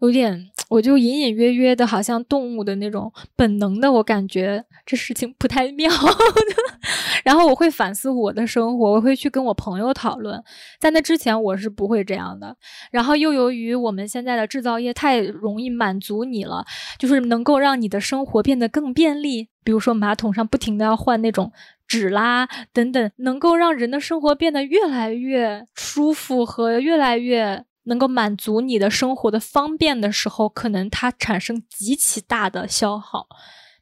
[0.00, 5.90] 有点，我就隐隐约约的，好像动物的那种本能的，我感觉这事情不太妙。
[7.24, 10.40] 然后我会反思我的生活，我会去跟我朋友讨论。
[10.78, 12.56] 在那之前，我是不会这样的。
[12.92, 16.64] 然后又由于我们现在的制造业太容易满足你了，
[16.98, 19.48] 就是能够让你的生活变得更便利。
[19.64, 21.50] 比如说马桶上不停的要换那种
[21.88, 27.64] 纸啦，等等，能够让人的生活变得越来越舒服和越来越。
[27.86, 33.26] 能够满足你的生活的方便的时候，可能它产生极其大的消耗，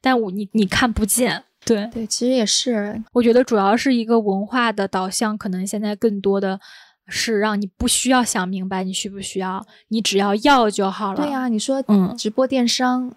[0.01, 6.59] 但我你你看不见，对对，其实也是，我觉得主要是一个文化的导向，可能现在更多的
[7.07, 11.17] 是让你不需要想明白你需不需要，你只要要就好了。
[11.17, 13.11] 对呀，你说嗯，直播电商，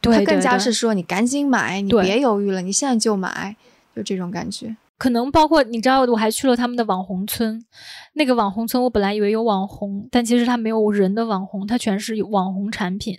[0.00, 3.56] 它更加是说你赶紧买，你别犹豫了，你现在就买，
[3.94, 4.76] 就这种感觉。
[5.02, 7.60] 可能包括你知道，我还去了他们的网红村。
[8.12, 13.18] 那个网红村，我本来以为有网红，但其实它没有人的网红，它全是网红产品、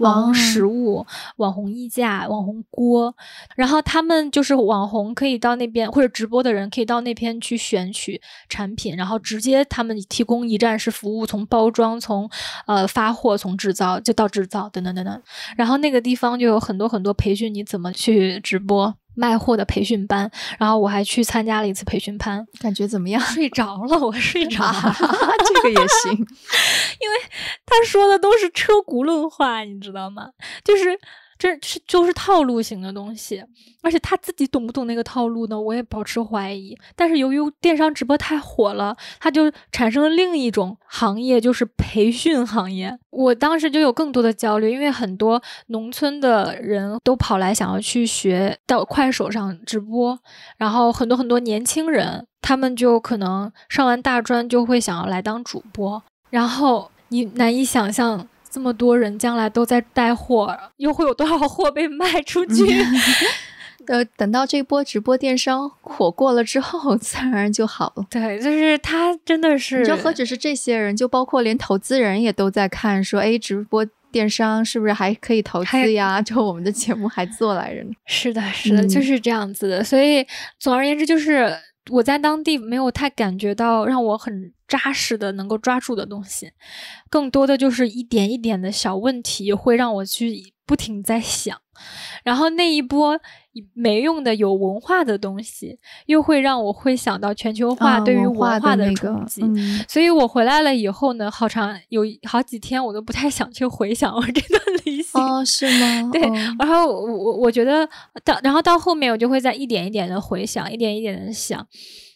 [0.00, 1.06] 网红食物、
[1.36, 3.14] 网红衣架、网红锅。
[3.54, 12.28] 然后他们就是网红，可以到那边或者直播的人可以到那边去选取产品，然后直接他们提供一站式服务，从包装、从
[12.66, 15.22] 呃发货、从制造就到制造等等等等。
[15.56, 18.96] 然后那个地方就有很多很多培训，你怎么去直播。
[19.14, 23.20] 卖货的培训班，然后我还去参加了一次培训班，感觉怎么样？
[23.20, 24.72] 睡着了，我睡着了，
[25.46, 27.16] 这个也行，因为
[27.66, 30.28] 他说的都是车轱辘话，你知道吗？
[30.64, 30.98] 就是。
[31.40, 33.42] 这是就是套路型的东西，
[33.82, 35.58] 而且他自己懂不懂那个套路呢？
[35.58, 36.76] 我也保持怀疑。
[36.94, 42.94] 但是由于电商直播太火了，他就产生了另一种行业，就是培训行业。
[43.08, 50.18] 我当时就有更多的焦虑，因为很多农村的人都跑来想要去学到快手上直播，
[50.58, 58.28] 然后很多很多年轻人，他们就可能上完大专就会想要来当主播，然后你难以想象。
[58.50, 62.64] 这么多人将来都在带货，又会有多少货被卖出去？
[63.86, 68.06] 呃，等到这波直播电商火过了之后， 自然而然就好了。
[68.10, 76.20] 对，就是他真的是，就何止是这些人，就包括连投资人也都在看，说，哎，直播电商是不是还可以投资呀？
[76.22, 77.90] 就我们的节目还做来着呢。
[78.06, 79.82] 是的，是的，就是这样子的。
[79.82, 80.26] 所以，
[80.58, 81.56] 总而言之，就是。
[81.90, 86.52] 我在当地没有太感觉到让我很扎实的能够抓住的东西，
[87.08, 91.60] 更多的就是一点一点的小问题会让我去不停在想，
[92.24, 93.20] 然后那一波。
[93.74, 99.42] 没用的有文化的东西，又会让我会想到全球化对于文化的冲击。
[99.88, 105.20] 所以我回来了以后呢，好长有好几天我都不太想去回想我这段旅行。
[105.20, 106.10] 哦，是吗？
[106.12, 106.20] 对。
[106.58, 107.88] 然后我我我觉得
[108.24, 111.66] 到然后到后面我就会在一点一点的回想，一点一点的想。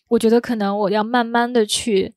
[0.09, 2.15] 我觉得可能我要慢慢的去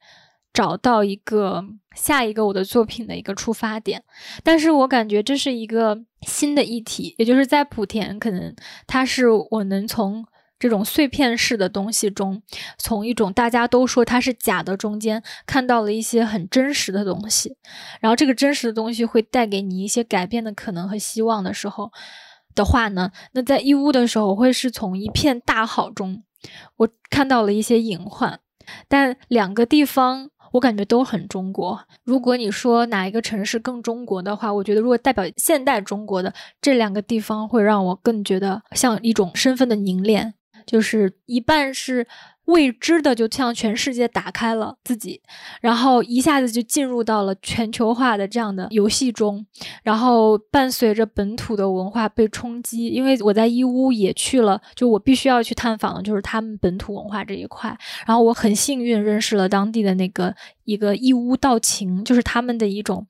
[0.53, 1.63] 找到一个
[1.95, 4.03] 下一个我的作品的一个出发点。
[4.43, 10.25] 但是我感觉这是一个新的议题，也就是在莆田，可能它是我能从。
[10.59, 12.41] 这种碎片式的东西中，
[12.79, 17.55] 从一种大家都说它是假的中间，看到了一些很真实的东西，
[18.01, 21.91] 然后这个真实的东西会带给你一些改变的可能和希望的时候
[22.55, 26.23] 的话呢，那在义乌的时候，我会是从一片大好中，
[26.77, 28.39] 我看到了一些隐患，
[28.87, 31.79] 但两个地方我感觉都很中国。
[32.03, 40.33] 如果你说哪一个城市更中国的话，我觉得如果代表现代中国的这两个地方，会让我更觉得像一种身份的凝练。
[40.67, 42.05] 就是一半是
[42.45, 45.21] 未知的，就向全世界打开了自己，
[45.59, 49.45] 然后一下子就进入到了全球化的这样的游戏中，
[49.83, 52.87] 然后伴随着本土的文化被冲击。
[52.89, 57.77] 因为我在义乌也去了，就我必须要去探访的就是他们本土文化这一块。
[58.05, 63.07] 然后我很幸运认识了当地的那个一个义乌道情，就是他们的一种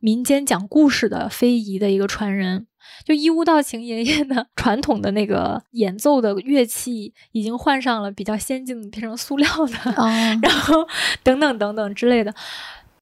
[0.00, 2.66] 民间讲故事的非遗的一个传人。
[3.04, 9.92] 就一屋道情爷爷呢 传统的那个演奏的乐器已经换上了比较先进的，变成塑料的，
[10.42, 10.86] 然后
[11.22, 12.34] 等等等等之类的，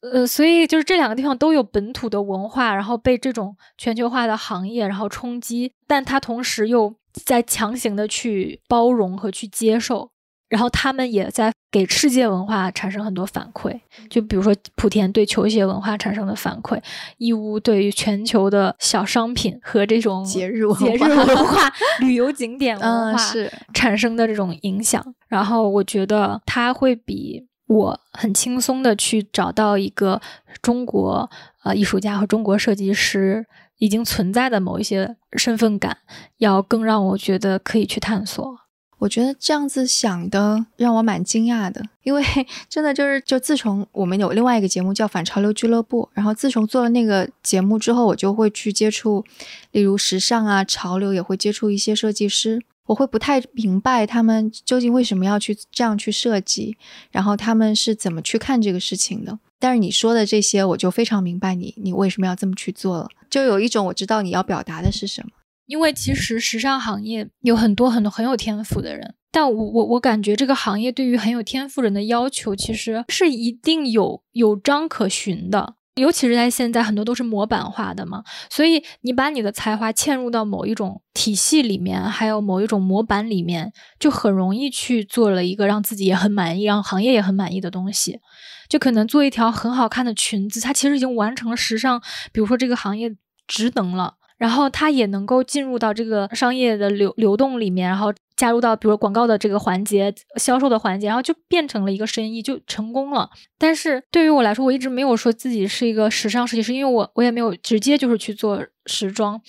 [0.01, 10.12] 呃，所以就是这两个地方都有本土的文化，然后被这种全球化的行业然后冲击，但它同时又在强行的去包容和去接受。
[10.53, 13.75] 然后他们也在给世界文化产生很多反馈，
[14.11, 16.79] 就比如说莆田对球鞋文化产生的反馈，
[17.17, 25.03] 义乌对于全球的小商品和这种节日节日文化、 旅游景点文化是产生的这种影响。
[25.27, 30.21] 然后我觉得他会比我很轻松的去找到一个
[30.61, 31.31] 中国
[31.65, 33.47] 呃艺术家和中国设计师
[33.79, 35.97] 已经存在的某一些身份感，
[36.37, 38.59] 要更让我觉得可以去探索。
[39.03, 42.23] 我觉得这样子想的让我蛮惊讶的，因为
[42.71, 49.25] 真的就是，就自从我们有另外一个节目叫《反潮流俱乐部》，然后自从做了那个节目之后，我就会去接触，
[49.73, 52.63] 例如时尚啊、潮流，也会接触一些设计师。
[52.87, 56.77] 我会不太明白他们究竟为什么要去这样去设计，
[57.11, 59.37] 然后他们是怎么去看这个事情的。
[59.59, 65.31] 但是你说的这些，我就非常明白你你为什么要这么去做了，就有一种我知道你要表达的是什么。
[65.67, 88.21] 因为其实时尚行业有很多很多很有天赋的人，但我我我感觉这个行业对于很有天赋人的要求其实是一定有有章可循的，尤其是在现在很多都是模板化的嘛，所以你把你的才华嵌入到某一种体系里面，还有某一种模板里面，就很容易去做了一个让自己也很满意、让行业也很满意的东西，
[88.69, 92.03] 就可能做一条很好看的裙子，它其实已经完成了时尚，
[92.33, 93.15] 比如说这个行业
[93.47, 94.17] 职能了。
[94.43, 103.31] 然后它也能够进入到这个商业的流流动里面，然后加入到比如广告的这个环节、销售的环节，然后就变成了一个生意，就成功了。
[103.57, 109.41] 但是对于我来说，我一直没有说自己是一个时尚设计师，因为我我也没有直接就是去做时装，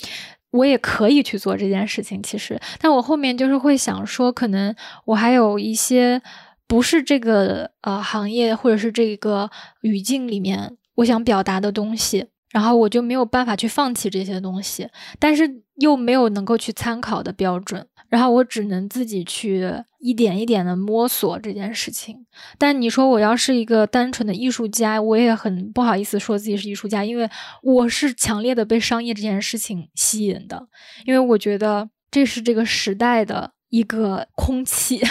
[0.51, 2.21] 我也可以去做这件事情。
[2.21, 4.75] 其实，但我后面就是会想说，可能
[5.05, 6.21] 我还有一些
[6.67, 9.49] 不是这个呃行业或者是这个
[9.81, 12.27] 语境里面我想表达的东西。
[12.53, 14.87] 然后我就没有办法去放弃这些东西，
[15.17, 19.67] 但是又没有能够去参考的标准，然后我只能自己去
[19.99, 22.27] 一点一点的摸索这件事情。
[22.59, 27.27] 但你说我要是一个单纯的艺术家，我也很不好意思说自己是艺术家，因为
[27.63, 30.67] 我是强烈的被商业这件事情吸引的，
[31.05, 35.01] 因为我觉得这是这个时代的一个空气，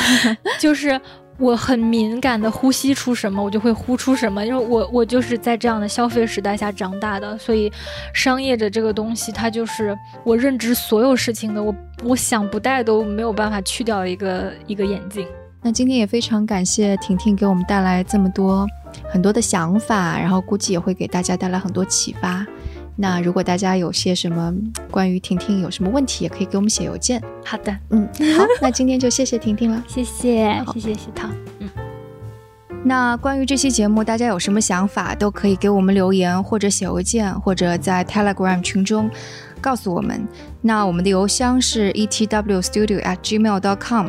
[0.58, 0.98] 就是。
[1.38, 7.70] 我很敏感的呼吸出什么，我就会呼出什么，因为我我就是在这样的消费时代下长大的，所以
[8.14, 15.26] 商业的这个东西，它就是我认知所有事情的，我我想不戴都没有办法去掉一个一个眼镜。
[15.62, 18.66] 那今天也非常感谢婷婷给我们带来这么多
[19.10, 22.46] 很多的想法，然后估计也会给大家带来很多启发。
[22.96, 24.52] 那如果大家有些什么
[24.90, 27.22] 关于婷婷有什么问题，也可以给我们写邮件。
[27.44, 31.28] 好的，嗯，好，那今天就谢谢婷婷了， 谢谢，谢谢喜涛，
[31.60, 31.68] 嗯。
[32.84, 39.10] 那关于这期节目，大家有什么想法，都可以给我们留言，或者写邮件，或者在 Telegram 群中
[39.60, 40.26] 告诉我们。
[40.62, 44.08] 那我们的邮箱是 etwstudio@gmail.com。